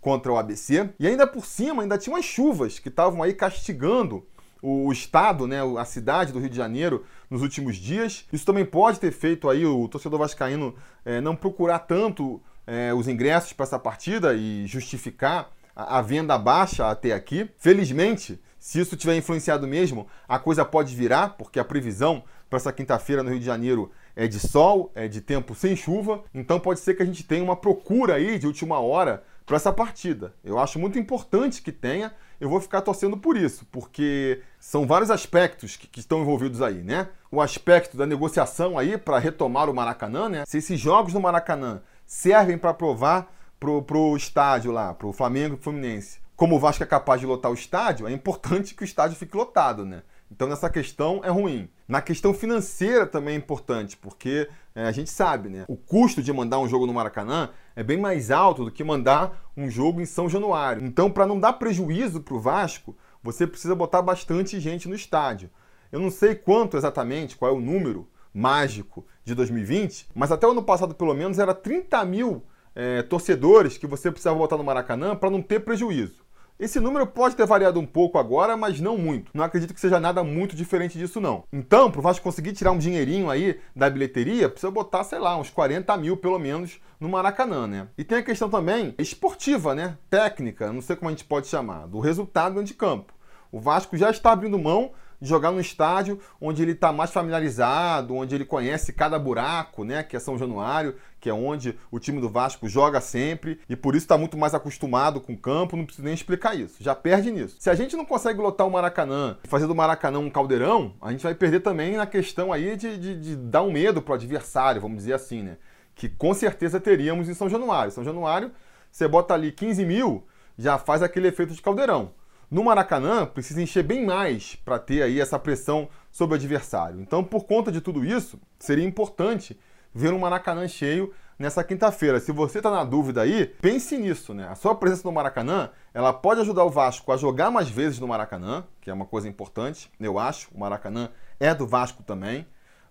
contra 0.00 0.32
o 0.32 0.36
ABC. 0.36 0.90
E 0.98 1.06
ainda 1.06 1.26
por 1.26 1.46
cima, 1.46 1.82
ainda 1.82 1.96
tinha 1.96 2.14
umas 2.14 2.24
chuvas 2.24 2.78
que 2.78 2.88
estavam 2.88 3.22
aí 3.22 3.32
castigando 3.32 4.26
o, 4.62 4.90
estado, 4.92 5.46
né, 5.46 5.58
a 5.78 5.84
cidade 5.84 6.32
do 6.32 6.38
Rio 6.38 6.50
de 6.50 6.56
Janeiro 6.56 7.04
nos 7.30 7.42
últimos 7.42 7.76
dias. 7.76 8.26
Isso 8.32 8.46
também 8.46 8.64
pode 8.64 8.98
ter 9.00 9.12
feito 9.12 9.48
aí 9.48 9.64
o 9.64 9.88
torcedor 9.88 10.18
vascaíno 10.18 10.74
é, 11.04 11.20
não 11.20 11.36
procurar 11.36 11.80
tanto 11.80 12.40
é, 12.66 12.92
os 12.92 13.08
ingressos 13.08 13.52
para 13.52 13.64
essa 13.64 13.78
partida 13.78 14.34
e 14.34 14.66
justificar 14.66 15.50
a, 15.74 15.98
a 15.98 16.02
venda 16.02 16.36
baixa 16.36 16.90
até 16.90 17.12
aqui. 17.12 17.48
Felizmente, 17.56 18.40
se 18.58 18.80
isso 18.80 18.96
tiver 18.96 19.16
influenciado 19.16 19.66
mesmo, 19.66 20.06
a 20.28 20.38
coisa 20.38 20.64
pode 20.64 20.94
virar, 20.94 21.30
porque 21.30 21.60
a 21.60 21.64
previsão 21.64 22.24
para 22.50 22.56
essa 22.56 22.72
quinta-feira 22.72 23.22
no 23.22 23.30
Rio 23.30 23.38
de 23.38 23.46
Janeiro 23.46 23.90
é 24.16 24.26
de 24.26 24.40
sol, 24.40 24.90
é 24.94 25.06
de 25.06 25.20
tempo 25.20 25.54
sem 25.54 25.76
chuva, 25.76 26.24
então 26.34 26.58
pode 26.58 26.80
ser 26.80 26.94
que 26.94 27.02
a 27.02 27.06
gente 27.06 27.22
tenha 27.22 27.44
uma 27.44 27.54
procura 27.54 28.14
aí 28.14 28.38
de 28.38 28.46
última 28.46 28.80
hora 28.80 29.22
para 29.46 29.56
essa 29.56 29.72
partida. 29.72 30.34
Eu 30.44 30.58
acho 30.58 30.78
muito 30.78 30.98
importante 30.98 31.62
que 31.62 31.72
tenha, 31.72 32.12
eu 32.40 32.48
vou 32.48 32.60
ficar 32.60 32.82
torcendo 32.82 33.16
por 33.16 33.36
isso, 33.36 33.66
porque 33.72 34.42
são 34.60 34.86
vários 34.86 35.10
aspectos 35.10 35.76
que, 35.76 35.86
que 35.86 36.00
estão 36.00 36.20
envolvidos 36.20 36.62
aí, 36.62 36.82
né? 36.82 37.08
O 37.30 37.40
aspecto 37.40 37.96
da 37.96 38.06
negociação 38.06 38.78
aí 38.78 38.96
para 38.96 39.18
retomar 39.18 39.68
o 39.68 39.74
Maracanã, 39.74 40.28
né? 40.28 40.44
Se 40.46 40.58
esses 40.58 40.78
jogos 40.78 41.12
no 41.12 41.20
Maracanã 41.20 41.82
servem 42.06 42.56
para 42.56 42.72
provar 42.72 43.32
pro, 43.58 43.82
pro 43.82 44.16
estádio 44.16 44.70
lá, 44.70 44.94
pro 44.94 45.12
Flamengo 45.12 45.56
e 45.56 45.62
Fluminense, 45.62 46.20
como 46.36 46.54
o 46.54 46.60
Vasco 46.60 46.84
é 46.84 46.86
capaz 46.86 47.20
de 47.20 47.26
lotar 47.26 47.50
o 47.50 47.54
estádio, 47.54 48.06
é 48.06 48.12
importante 48.12 48.74
que 48.74 48.82
o 48.82 48.84
estádio 48.84 49.16
fique 49.16 49.36
lotado, 49.36 49.84
né? 49.84 50.02
Então, 50.30 50.46
nessa 50.46 50.68
questão 50.68 51.20
é 51.24 51.30
ruim. 51.30 51.68
Na 51.86 52.02
questão 52.02 52.34
financeira 52.34 53.06
também 53.06 53.34
é 53.34 53.36
importante, 53.36 53.96
porque 53.96 54.48
é, 54.74 54.84
a 54.84 54.92
gente 54.92 55.10
sabe, 55.10 55.48
né? 55.48 55.64
O 55.66 55.76
custo 55.76 56.22
de 56.22 56.32
mandar 56.32 56.58
um 56.58 56.68
jogo 56.68 56.86
no 56.86 56.92
Maracanã 56.92 57.50
é 57.78 57.82
bem 57.84 57.96
mais 57.96 58.32
alto 58.32 58.64
do 58.64 58.72
que 58.72 58.82
mandar 58.82 59.52
um 59.56 59.70
jogo 59.70 60.00
em 60.00 60.04
São 60.04 60.28
Januário. 60.28 60.84
Então, 60.84 61.08
para 61.08 61.24
não 61.24 61.38
dar 61.38 61.52
prejuízo 61.52 62.20
para 62.20 62.34
o 62.34 62.40
Vasco, 62.40 62.96
você 63.22 63.46
precisa 63.46 63.72
botar 63.72 64.02
bastante 64.02 64.58
gente 64.58 64.88
no 64.88 64.96
estádio. 64.96 65.48
Eu 65.92 66.00
não 66.00 66.10
sei 66.10 66.34
quanto 66.34 66.76
exatamente, 66.76 67.36
qual 67.36 67.52
é 67.52 67.54
o 67.54 67.60
número 67.60 68.08
mágico 68.34 69.06
de 69.24 69.32
2020, 69.32 70.08
mas 70.12 70.32
até 70.32 70.44
o 70.44 70.50
ano 70.50 70.62
passado, 70.64 70.92
pelo 70.92 71.14
menos, 71.14 71.38
era 71.38 71.54
30 71.54 72.04
mil 72.04 72.42
é, 72.74 73.00
torcedores 73.02 73.78
que 73.78 73.86
você 73.86 74.10
precisava 74.10 74.36
botar 74.36 74.56
no 74.56 74.64
Maracanã 74.64 75.14
para 75.14 75.30
não 75.30 75.40
ter 75.40 75.60
prejuízo. 75.60 76.24
Esse 76.58 76.80
número 76.80 77.06
pode 77.06 77.36
ter 77.36 77.46
variado 77.46 77.78
um 77.78 77.86
pouco 77.86 78.18
agora, 78.18 78.56
mas 78.56 78.80
não 78.80 78.98
muito. 78.98 79.30
Não 79.32 79.44
acredito 79.44 79.72
que 79.72 79.80
seja 79.80 80.00
nada 80.00 80.24
muito 80.24 80.56
diferente 80.56 80.98
disso, 80.98 81.20
não. 81.20 81.44
Então, 81.52 81.88
para 81.88 82.00
o 82.00 82.02
Vasco 82.02 82.24
conseguir 82.24 82.52
tirar 82.52 82.72
um 82.72 82.78
dinheirinho 82.78 83.30
aí 83.30 83.60
da 83.76 83.88
bilheteria, 83.88 84.48
precisa 84.48 84.68
botar, 84.68 85.04
sei 85.04 85.20
lá, 85.20 85.36
uns 85.36 85.50
40 85.50 85.96
mil 85.98 86.16
pelo 86.16 86.36
menos 86.36 86.80
no 86.98 87.08
Maracanã, 87.08 87.68
né? 87.68 87.86
E 87.96 88.02
tem 88.02 88.18
a 88.18 88.22
questão 88.24 88.50
também 88.50 88.92
esportiva, 88.98 89.72
né? 89.72 89.96
Técnica, 90.10 90.72
não 90.72 90.82
sei 90.82 90.96
como 90.96 91.08
a 91.08 91.12
gente 91.12 91.24
pode 91.24 91.46
chamar, 91.46 91.86
do 91.86 92.00
resultado 92.00 92.54
dentro 92.54 92.66
de 92.66 92.74
campo. 92.74 93.12
O 93.52 93.60
Vasco 93.60 93.96
já 93.96 94.10
está 94.10 94.32
abrindo 94.32 94.58
mão 94.58 94.90
jogar 95.20 95.50
no 95.50 95.60
estádio 95.60 96.18
onde 96.40 96.62
ele 96.62 96.72
está 96.72 96.92
mais 96.92 97.10
familiarizado, 97.10 98.14
onde 98.14 98.34
ele 98.34 98.44
conhece 98.44 98.92
cada 98.92 99.18
buraco, 99.18 99.84
né? 99.84 100.02
Que 100.02 100.16
é 100.16 100.20
São 100.20 100.38
Januário, 100.38 100.94
que 101.20 101.28
é 101.28 101.34
onde 101.34 101.78
o 101.90 101.98
time 101.98 102.20
do 102.20 102.28
Vasco 102.28 102.68
joga 102.68 103.00
sempre 103.00 103.60
e 103.68 103.74
por 103.74 103.94
isso 103.94 104.04
está 104.04 104.16
muito 104.16 104.36
mais 104.36 104.54
acostumado 104.54 105.20
com 105.20 105.32
o 105.32 105.38
campo. 105.38 105.76
Não 105.76 105.84
preciso 105.84 106.04
nem 106.04 106.14
explicar 106.14 106.54
isso. 106.54 106.76
Já 106.80 106.94
perde 106.94 107.30
nisso. 107.30 107.56
Se 107.58 107.70
a 107.70 107.74
gente 107.74 107.96
não 107.96 108.04
consegue 108.04 108.40
lotar 108.40 108.66
o 108.66 108.70
Maracanã 108.70 109.36
e 109.44 109.48
fazer 109.48 109.66
do 109.66 109.74
Maracanã 109.74 110.18
um 110.18 110.30
caldeirão, 110.30 110.94
a 111.00 111.10
gente 111.10 111.22
vai 111.22 111.34
perder 111.34 111.60
também 111.60 111.96
na 111.96 112.06
questão 112.06 112.52
aí 112.52 112.76
de, 112.76 112.96
de, 112.96 113.20
de 113.20 113.36
dar 113.36 113.62
um 113.62 113.72
medo 113.72 114.00
pro 114.00 114.14
adversário, 114.14 114.80
vamos 114.80 114.98
dizer 114.98 115.14
assim, 115.14 115.42
né? 115.42 115.56
Que 115.94 116.08
com 116.08 116.32
certeza 116.32 116.78
teríamos 116.78 117.28
em 117.28 117.34
São 117.34 117.48
Januário. 117.48 117.90
São 117.90 118.04
Januário, 118.04 118.52
você 118.90 119.08
bota 119.08 119.34
ali 119.34 119.50
15 119.50 119.84
mil, 119.84 120.24
já 120.56 120.78
faz 120.78 121.02
aquele 121.02 121.28
efeito 121.28 121.52
de 121.52 121.60
caldeirão. 121.60 122.12
No 122.50 122.64
Maracanã, 122.64 123.26
precisa 123.26 123.60
encher 123.60 123.82
bem 123.82 124.06
mais 124.06 124.56
para 124.56 124.78
ter 124.78 125.02
aí 125.02 125.20
essa 125.20 125.38
pressão 125.38 125.86
sobre 126.10 126.34
o 126.34 126.38
adversário. 126.38 126.98
Então, 126.98 127.22
por 127.22 127.44
conta 127.44 127.70
de 127.70 127.82
tudo 127.82 128.02
isso, 128.02 128.40
seria 128.58 128.86
importante 128.86 129.58
ver 129.94 130.14
um 130.14 130.18
Maracanã 130.18 130.66
cheio 130.66 131.12
nessa 131.38 131.62
quinta-feira. 131.62 132.18
Se 132.18 132.32
você 132.32 132.58
está 132.58 132.70
na 132.70 132.84
dúvida 132.84 133.20
aí, 133.20 133.46
pense 133.60 133.98
nisso, 133.98 134.32
né? 134.32 134.48
A 134.48 134.54
sua 134.54 134.74
presença 134.74 135.06
no 135.06 135.12
Maracanã, 135.12 135.68
ela 135.92 136.10
pode 136.10 136.40
ajudar 136.40 136.64
o 136.64 136.70
Vasco 136.70 137.12
a 137.12 137.18
jogar 137.18 137.50
mais 137.50 137.68
vezes 137.68 138.00
no 138.00 138.08
Maracanã, 138.08 138.64
que 138.80 138.88
é 138.90 138.94
uma 138.94 139.04
coisa 139.04 139.28
importante, 139.28 139.90
eu 140.00 140.18
acho. 140.18 140.48
O 140.54 140.58
Maracanã 140.58 141.10
é 141.38 141.54
do 141.54 141.66
Vasco 141.66 142.02
também. 142.02 142.46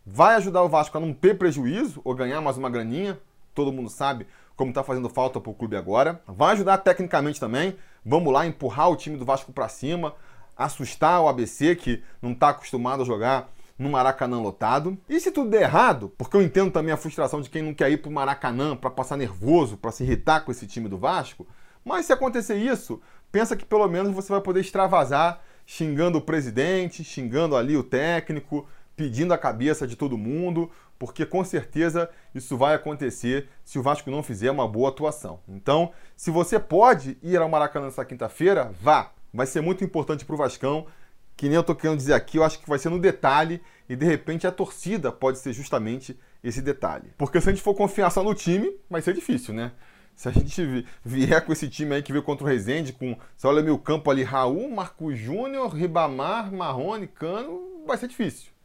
Vai 0.05 0.35
ajudar 0.35 0.61
o 0.61 0.69
Vasco 0.69 0.95
a 0.97 1.01
não 1.01 1.13
ter 1.13 1.35
prejuízo 1.35 1.99
ou 2.03 2.13
ganhar 2.13 2.39
mais 2.41 2.57
uma 2.57 2.69
graninha. 2.69 3.19
Todo 3.55 3.73
mundo 3.73 3.89
sabe 3.89 4.27
como 4.55 4.69
está 4.69 4.83
fazendo 4.83 5.09
falta 5.09 5.39
para 5.41 5.51
o 5.51 5.55
clube 5.55 5.75
agora. 5.75 6.21
Vai 6.27 6.53
ajudar 6.53 6.77
tecnicamente 6.77 7.39
também. 7.39 7.75
Vamos 8.09 8.31
lá 8.31 8.47
empurrar 8.47 8.89
o 8.89 8.95
time 8.95 9.17
do 9.17 9.25
Vasco 9.25 9.51
para 9.51 9.67
cima, 9.67 10.15
assustar 10.55 11.21
o 11.21 11.27
ABC 11.27 11.75
que 11.75 12.01
não 12.21 12.31
está 12.31 12.49
acostumado 12.49 13.01
a 13.01 13.05
jogar 13.05 13.51
no 13.77 13.89
Maracanã 13.89 14.39
lotado. 14.39 14.97
E 15.09 15.19
se 15.19 15.29
tudo 15.29 15.49
der 15.49 15.63
errado, 15.63 16.13
porque 16.17 16.37
eu 16.37 16.41
entendo 16.41 16.71
também 16.71 16.93
a 16.93 16.97
frustração 16.97 17.41
de 17.41 17.49
quem 17.49 17.61
não 17.61 17.73
quer 17.73 17.91
ir 17.91 17.97
para 17.97 18.09
o 18.09 18.13
Maracanã 18.13 18.77
para 18.77 18.89
passar 18.89 19.17
nervoso, 19.17 19.75
para 19.75 19.91
se 19.91 20.05
irritar 20.05 20.45
com 20.45 20.51
esse 20.53 20.65
time 20.65 20.87
do 20.87 20.97
Vasco, 20.97 21.45
mas 21.83 22.05
se 22.05 22.13
acontecer 22.13 22.55
isso, 22.55 23.01
pensa 23.29 23.57
que 23.57 23.65
pelo 23.65 23.89
menos 23.89 24.13
você 24.13 24.31
vai 24.31 24.39
poder 24.39 24.61
extravasar 24.61 25.41
xingando 25.65 26.17
o 26.17 26.21
presidente, 26.21 27.03
xingando 27.03 27.57
ali 27.57 27.75
o 27.75 27.83
técnico, 27.83 28.65
pedindo 28.97 29.31
a 29.31 29.37
cabeça 29.37 29.87
de 29.87 29.95
todo 29.95 30.17
mundo, 30.17 30.69
porque 30.97 31.23
com 31.23 31.43
certeza 31.45 32.09
isso 32.33 32.57
vai 32.57 32.73
acontecer 32.73 33.47
se 33.63 33.77
o 33.77 33.83
Vasco 33.83 34.09
não 34.09 34.23
fizer 34.23 34.49
uma 34.49 34.67
boa 34.67 34.89
atuação. 34.89 35.39
Então, 35.47 35.93
se 36.15 36.31
você 36.31 36.59
pode 36.59 37.15
ir 37.21 37.37
ao 37.37 37.47
Maracanã 37.47 37.85
nessa 37.85 38.03
quinta-feira, 38.03 38.73
vá. 38.81 39.11
Vai 39.31 39.45
ser 39.45 39.61
muito 39.61 39.83
importante 39.83 40.25
para 40.25 40.33
o 40.33 40.37
Vascão. 40.37 40.87
Que 41.35 41.45
nem 41.45 41.53
eu 41.53 41.61
estou 41.61 41.75
querendo 41.75 41.97
dizer 41.97 42.13
aqui, 42.13 42.37
eu 42.37 42.43
acho 42.43 42.59
que 42.59 42.67
vai 42.67 42.79
ser 42.79 42.89
no 42.89 42.99
detalhe 42.99 43.61
e 43.87 43.95
de 43.95 44.03
repente 44.03 44.47
a 44.47 44.51
torcida 44.51 45.11
pode 45.11 45.37
ser 45.37 45.53
justamente 45.53 46.19
esse 46.43 46.63
detalhe. 46.63 47.13
Porque 47.15 47.39
se 47.39 47.47
a 47.47 47.51
gente 47.51 47.61
for 47.61 47.75
confiar 47.75 48.09
só 48.09 48.23
no 48.23 48.33
time, 48.33 48.75
vai 48.89 49.03
ser 49.03 49.13
difícil, 49.13 49.53
né? 49.53 49.71
Se 50.15 50.27
a 50.27 50.31
gente 50.31 50.83
vier 51.05 51.45
com 51.45 51.53
esse 51.53 51.69
time 51.69 51.93
aí 51.93 52.01
que 52.01 52.11
veio 52.11 52.23
contra 52.23 52.43
o 52.43 52.47
Rezende, 52.47 52.91
com, 52.91 53.15
você 53.37 53.45
olha 53.45 53.61
meu 53.61 53.77
campo 53.77 54.09
ali, 54.09 54.23
Raul, 54.23 54.71
Marco 54.71 55.13
Júnior, 55.13 55.75
Ribamar, 55.75 56.51
Marrone, 56.51 57.05
Cano, 57.05 57.83
vai 57.85 57.97
ser 57.97 58.07
difícil. 58.07 58.56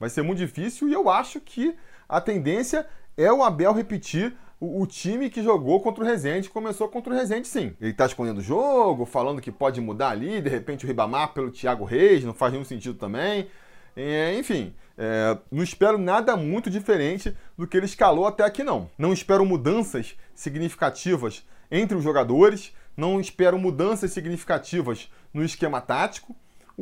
Vai 0.00 0.08
ser 0.08 0.22
muito 0.22 0.38
difícil 0.38 0.88
e 0.88 0.94
eu 0.94 1.10
acho 1.10 1.38
que 1.38 1.76
a 2.08 2.22
tendência 2.22 2.86
é 3.18 3.30
o 3.30 3.44
Abel 3.44 3.74
repetir 3.74 4.34
o, 4.58 4.80
o 4.80 4.86
time 4.86 5.28
que 5.28 5.42
jogou 5.42 5.78
contra 5.82 6.02
o 6.02 6.06
Rezende, 6.06 6.48
começou 6.48 6.88
contra 6.88 7.12
o 7.12 7.16
Rezende 7.16 7.46
sim. 7.46 7.76
Ele 7.78 7.90
está 7.90 8.06
escondendo 8.06 8.38
o 8.38 8.42
jogo, 8.42 9.04
falando 9.04 9.42
que 9.42 9.52
pode 9.52 9.78
mudar 9.78 10.08
ali, 10.08 10.40
de 10.40 10.48
repente 10.48 10.86
o 10.86 10.88
Ribamar 10.88 11.34
pelo 11.34 11.50
Thiago 11.50 11.84
Reis, 11.84 12.24
não 12.24 12.32
faz 12.32 12.50
nenhum 12.50 12.64
sentido 12.64 12.94
também. 12.94 13.48
É, 13.94 14.34
enfim, 14.38 14.74
é, 14.96 15.36
não 15.52 15.62
espero 15.62 15.98
nada 15.98 16.34
muito 16.34 16.70
diferente 16.70 17.36
do 17.58 17.66
que 17.66 17.76
ele 17.76 17.84
escalou 17.84 18.26
até 18.26 18.42
aqui 18.42 18.64
não. 18.64 18.88
Não 18.96 19.12
espero 19.12 19.44
mudanças 19.44 20.16
significativas 20.34 21.44
entre 21.70 21.94
os 21.94 22.02
jogadores, 22.02 22.74
não 22.96 23.20
espero 23.20 23.58
mudanças 23.58 24.12
significativas 24.12 25.10
no 25.34 25.44
esquema 25.44 25.78
tático 25.80 26.34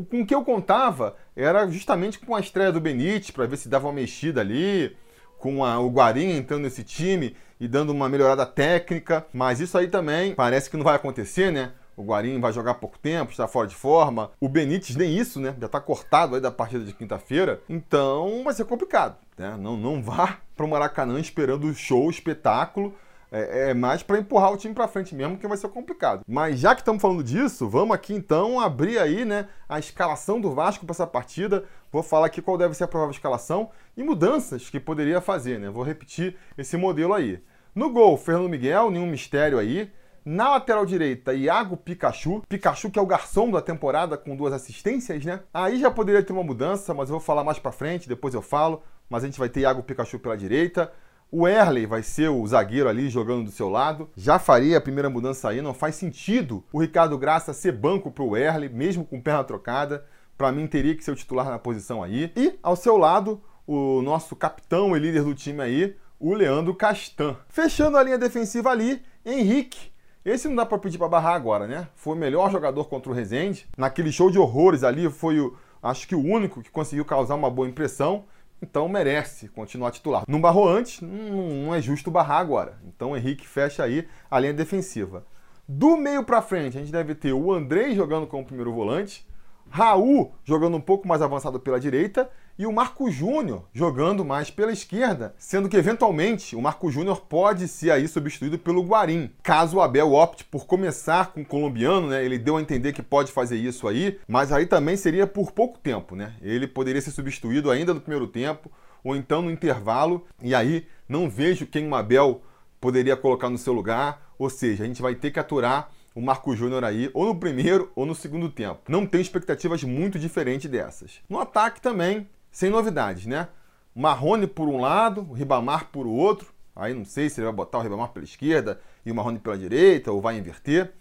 com 0.04 0.22
o 0.22 0.26
que 0.26 0.34
eu 0.34 0.44
contava 0.44 1.16
era 1.34 1.66
justamente 1.68 2.18
com 2.18 2.34
a 2.34 2.40
estreia 2.40 2.72
do 2.72 2.80
Benítez, 2.80 3.30
para 3.30 3.46
ver 3.46 3.56
se 3.56 3.68
dava 3.68 3.86
uma 3.86 3.92
mexida 3.92 4.40
ali, 4.40 4.96
com 5.38 5.64
a, 5.64 5.78
o 5.78 5.88
Guarim 5.88 6.36
entrando 6.36 6.62
nesse 6.62 6.82
time 6.82 7.36
e 7.60 7.66
dando 7.66 7.90
uma 7.90 8.08
melhorada 8.08 8.44
técnica, 8.44 9.26
mas 9.32 9.60
isso 9.60 9.76
aí 9.76 9.88
também 9.88 10.34
parece 10.34 10.70
que 10.70 10.76
não 10.76 10.84
vai 10.84 10.96
acontecer, 10.96 11.50
né? 11.50 11.72
O 11.96 12.04
Guarim 12.04 12.38
vai 12.38 12.52
jogar 12.52 12.74
pouco 12.74 12.96
tempo, 12.96 13.32
está 13.32 13.48
fora 13.48 13.66
de 13.66 13.74
forma. 13.74 14.30
O 14.40 14.48
Benítez 14.48 14.94
nem 14.94 15.16
isso, 15.16 15.40
né? 15.40 15.56
Já 15.58 15.66
está 15.66 15.80
cortado 15.80 16.36
aí 16.36 16.40
da 16.40 16.50
partida 16.50 16.84
de 16.84 16.92
quinta-feira. 16.92 17.60
Então 17.68 18.42
vai 18.44 18.54
ser 18.54 18.64
complicado, 18.66 19.16
né? 19.36 19.56
Não, 19.58 19.76
não 19.76 20.00
vá 20.00 20.38
para 20.56 20.64
o 20.64 20.68
Maracanã 20.68 21.18
esperando 21.18 21.74
show, 21.74 22.08
espetáculo 22.08 22.94
é, 23.30 23.70
é 23.70 23.74
mais 23.74 24.02
para 24.02 24.18
empurrar 24.18 24.52
o 24.52 24.56
time 24.56 24.74
para 24.74 24.88
frente 24.88 25.14
mesmo, 25.14 25.38
que 25.38 25.46
vai 25.46 25.56
ser 25.56 25.68
complicado. 25.68 26.22
Mas 26.26 26.58
já 26.58 26.74
que 26.74 26.80
estamos 26.80 27.00
falando 27.00 27.22
disso, 27.22 27.68
vamos 27.68 27.94
aqui 27.94 28.14
então 28.14 28.60
abrir 28.60 28.98
aí, 28.98 29.24
né, 29.24 29.48
a 29.68 29.78
escalação 29.78 30.40
do 30.40 30.52
Vasco 30.52 30.84
para 30.84 30.92
essa 30.92 31.06
partida. 31.06 31.64
Vou 31.90 32.02
falar 32.02 32.26
aqui 32.26 32.42
qual 32.42 32.58
deve 32.58 32.74
ser 32.74 32.84
a 32.84 32.88
provável 32.88 33.12
escalação 33.12 33.70
e 33.96 34.02
mudanças 34.02 34.68
que 34.68 34.78
poderia 34.78 35.20
fazer, 35.20 35.58
né? 35.58 35.70
Vou 35.70 35.82
repetir 35.82 36.36
esse 36.56 36.76
modelo 36.76 37.14
aí. 37.14 37.42
No 37.74 37.90
gol, 37.90 38.16
Fernando 38.16 38.48
Miguel, 38.48 38.90
nenhum 38.90 39.06
mistério 39.06 39.58
aí. 39.58 39.90
Na 40.24 40.50
lateral 40.50 40.84
direita, 40.84 41.32
Iago 41.32 41.76
Pikachu. 41.76 42.42
Pikachu 42.46 42.90
que 42.90 42.98
é 42.98 43.02
o 43.02 43.06
garçom 43.06 43.50
da 43.50 43.62
temporada 43.62 44.18
com 44.18 44.36
duas 44.36 44.52
assistências, 44.52 45.24
né? 45.24 45.40
Aí 45.54 45.80
já 45.80 45.90
poderia 45.90 46.22
ter 46.22 46.34
uma 46.34 46.42
mudança, 46.42 46.92
mas 46.92 47.08
eu 47.08 47.14
vou 47.14 47.20
falar 47.20 47.42
mais 47.42 47.58
para 47.58 47.72
frente, 47.72 48.08
depois 48.08 48.34
eu 48.34 48.42
falo. 48.42 48.82
Mas 49.08 49.22
a 49.22 49.26
gente 49.26 49.38
vai 49.38 49.48
ter 49.48 49.60
Iago 49.60 49.82
Pikachu 49.82 50.18
pela 50.18 50.36
direita. 50.36 50.92
O 51.30 51.46
Erley 51.46 51.84
vai 51.84 52.02
ser 52.02 52.30
o 52.30 52.46
zagueiro 52.46 52.88
ali 52.88 53.10
jogando 53.10 53.44
do 53.44 53.50
seu 53.50 53.68
lado. 53.68 54.08
Já 54.16 54.38
faria 54.38 54.78
a 54.78 54.80
primeira 54.80 55.10
mudança 55.10 55.50
aí, 55.50 55.60
não 55.60 55.74
faz 55.74 55.94
sentido 55.94 56.64
o 56.72 56.80
Ricardo 56.80 57.18
Graça 57.18 57.52
ser 57.52 57.72
banco 57.72 58.10
para 58.10 58.24
o 58.24 58.34
Erley, 58.34 58.70
mesmo 58.70 59.04
com 59.04 59.20
perna 59.20 59.44
trocada. 59.44 60.06
Para 60.38 60.50
mim, 60.50 60.66
teria 60.66 60.96
que 60.96 61.04
ser 61.04 61.10
o 61.10 61.16
titular 61.16 61.50
na 61.50 61.58
posição 61.58 62.02
aí. 62.02 62.32
E 62.34 62.58
ao 62.62 62.74
seu 62.74 62.96
lado, 62.96 63.42
o 63.66 64.00
nosso 64.00 64.34
capitão 64.34 64.96
e 64.96 64.98
líder 64.98 65.22
do 65.22 65.34
time 65.34 65.60
aí, 65.60 65.96
o 66.18 66.32
Leandro 66.32 66.74
Castan. 66.74 67.36
Fechando 67.50 67.98
a 67.98 68.02
linha 68.02 68.16
defensiva 68.16 68.70
ali, 68.70 69.02
Henrique. 69.22 69.92
Esse 70.24 70.48
não 70.48 70.56
dá 70.56 70.64
para 70.64 70.78
pedir 70.78 70.96
para 70.96 71.08
barrar 71.08 71.34
agora, 71.34 71.66
né? 71.66 71.88
Foi 71.94 72.14
o 72.14 72.18
melhor 72.18 72.50
jogador 72.50 72.84
contra 72.86 73.12
o 73.12 73.14
Rezende. 73.14 73.68
Naquele 73.76 74.10
show 74.10 74.30
de 74.30 74.38
horrores 74.38 74.82
ali, 74.82 75.10
foi 75.10 75.40
o, 75.40 75.54
acho 75.82 76.08
que 76.08 76.14
o 76.14 76.24
único 76.24 76.62
que 76.62 76.70
conseguiu 76.70 77.04
causar 77.04 77.34
uma 77.34 77.50
boa 77.50 77.68
impressão 77.68 78.24
então 78.60 78.88
merece 78.88 79.48
continuar 79.48 79.90
titular. 79.90 80.24
Não 80.26 80.40
barrou 80.40 80.68
antes, 80.68 81.00
não, 81.00 81.74
é 81.74 81.80
justo 81.80 82.10
barrar 82.10 82.38
agora. 82.38 82.78
Então 82.86 83.12
o 83.12 83.16
Henrique 83.16 83.46
fecha 83.46 83.84
aí 83.84 84.08
a 84.30 84.38
linha 84.38 84.54
defensiva. 84.54 85.26
Do 85.68 85.96
meio 85.96 86.24
para 86.24 86.40
frente, 86.40 86.78
a 86.78 86.80
gente 86.80 86.90
deve 86.90 87.14
ter 87.14 87.34
o 87.34 87.52
Andrei 87.52 87.94
jogando 87.94 88.26
como 88.26 88.44
primeiro 88.44 88.72
volante, 88.72 89.27
Raul 89.70 90.32
jogando 90.44 90.76
um 90.76 90.80
pouco 90.80 91.06
mais 91.06 91.22
avançado 91.22 91.60
pela 91.60 91.80
direita 91.80 92.30
e 92.58 92.66
o 92.66 92.72
Marco 92.72 93.08
Júnior 93.10 93.64
jogando 93.72 94.24
mais 94.24 94.50
pela 94.50 94.72
esquerda, 94.72 95.34
sendo 95.38 95.68
que 95.68 95.76
eventualmente 95.76 96.56
o 96.56 96.60
Marco 96.60 96.90
Júnior 96.90 97.20
pode 97.20 97.68
ser 97.68 97.92
aí 97.92 98.08
substituído 98.08 98.58
pelo 98.58 98.82
Guarim. 98.82 99.30
Caso 99.42 99.76
o 99.76 99.80
Abel 99.80 100.12
opte 100.12 100.44
por 100.44 100.66
começar 100.66 101.32
com 101.32 101.42
o 101.42 101.46
colombiano, 101.46 102.08
né? 102.08 102.24
Ele 102.24 102.36
deu 102.36 102.56
a 102.56 102.60
entender 102.60 102.92
que 102.92 103.02
pode 103.02 103.30
fazer 103.30 103.56
isso 103.56 103.86
aí, 103.86 104.18
mas 104.26 104.50
aí 104.50 104.66
também 104.66 104.96
seria 104.96 105.26
por 105.26 105.52
pouco 105.52 105.78
tempo, 105.78 106.16
né? 106.16 106.34
Ele 106.42 106.66
poderia 106.66 107.00
ser 107.00 107.12
substituído 107.12 107.70
ainda 107.70 107.94
no 107.94 108.00
primeiro 108.00 108.26
tempo 108.26 108.70
ou 109.04 109.14
então 109.14 109.42
no 109.42 109.50
intervalo, 109.50 110.26
e 110.42 110.54
aí 110.54 110.86
não 111.08 111.30
vejo 111.30 111.66
quem 111.66 111.88
o 111.88 111.94
Abel 111.94 112.42
poderia 112.80 113.16
colocar 113.16 113.48
no 113.48 113.56
seu 113.56 113.72
lugar, 113.72 114.20
ou 114.36 114.50
seja, 114.50 114.82
a 114.82 114.86
gente 114.86 115.00
vai 115.00 115.14
ter 115.14 115.30
que 115.30 115.38
aturar 115.38 115.90
o 116.14 116.20
Marco 116.20 116.54
Júnior 116.54 116.84
aí, 116.84 117.10
ou 117.14 117.26
no 117.26 117.34
primeiro 117.34 117.90
ou 117.94 118.04
no 118.04 118.14
segundo 118.14 118.48
tempo. 118.48 118.80
Não 118.88 119.06
tem 119.06 119.20
expectativas 119.20 119.82
muito 119.84 120.18
diferentes 120.18 120.70
dessas. 120.70 121.20
No 121.28 121.38
ataque 121.38 121.80
também, 121.80 122.28
sem 122.50 122.70
novidades, 122.70 123.26
né? 123.26 123.48
Marrone 123.94 124.46
por 124.46 124.68
um 124.68 124.80
lado, 124.80 125.26
o 125.28 125.32
Ribamar 125.32 125.86
por 125.86 126.06
outro. 126.06 126.52
Aí 126.74 126.94
não 126.94 127.04
sei 127.04 127.28
se 127.28 127.40
ele 127.40 127.46
vai 127.46 127.54
botar 127.54 127.78
o 127.78 127.82
Ribamar 127.82 128.08
pela 128.10 128.24
esquerda 128.24 128.80
e 129.04 129.10
o 129.10 129.14
Marrone 129.14 129.38
pela 129.38 129.58
direita, 129.58 130.12
ou 130.12 130.20
vai 130.20 130.38
inverter. 130.38 130.92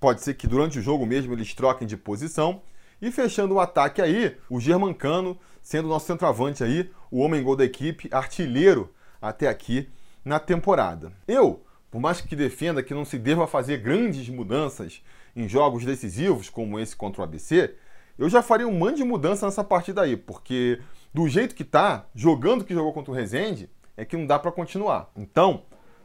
Pode 0.00 0.22
ser 0.22 0.34
que 0.34 0.46
durante 0.46 0.78
o 0.78 0.82
jogo 0.82 1.06
mesmo 1.06 1.32
eles 1.32 1.54
troquem 1.54 1.86
de 1.86 1.96
posição. 1.96 2.62
E 3.00 3.10
fechando 3.10 3.54
o 3.54 3.60
ataque 3.60 4.00
aí, 4.00 4.36
o 4.48 4.60
Germancano 4.60 5.38
sendo 5.64 5.88
nosso 5.88 6.06
centroavante 6.06 6.62
aí, 6.62 6.90
o 7.10 7.20
homem 7.20 7.42
gol 7.42 7.56
da 7.56 7.64
equipe, 7.64 8.08
artilheiro 8.12 8.92
até 9.20 9.48
aqui 9.48 9.88
na 10.22 10.38
temporada. 10.38 11.10
Eu 11.26 11.63
por 11.94 12.00
mais 12.00 12.20
que 12.20 12.34
defenda 12.34 12.82
que 12.82 12.92
não 12.92 13.04
se 13.04 13.16
deva 13.16 13.46
fazer 13.46 13.78
grandes 13.78 14.28
mudanças 14.28 15.00
em 15.36 15.48
jogos 15.48 15.84
decisivos, 15.84 16.50
como 16.50 16.80
esse 16.80 16.96
contra 16.96 17.20
o 17.20 17.24
ABC, 17.24 17.72
eu 18.18 18.28
já 18.28 18.42
faria 18.42 18.66
um 18.66 18.76
monte 18.76 18.96
de 18.96 19.04
mudança 19.04 19.46
nessa 19.46 19.62
partida 19.62 20.02
aí, 20.02 20.16
porque 20.16 20.80
do 21.14 21.28
jeito 21.28 21.54
que 21.54 21.62
tá, 21.62 22.06
jogando 22.12 22.64
que 22.64 22.74
jogou 22.74 22.92
contra 22.92 23.12
o 23.12 23.14
Rezende, 23.14 23.70
é 23.96 24.04
que 24.04 24.16
não 24.16 24.26
dá 24.26 24.40
para 24.40 24.50
continuar. 24.50 25.08
Então, 25.16 25.62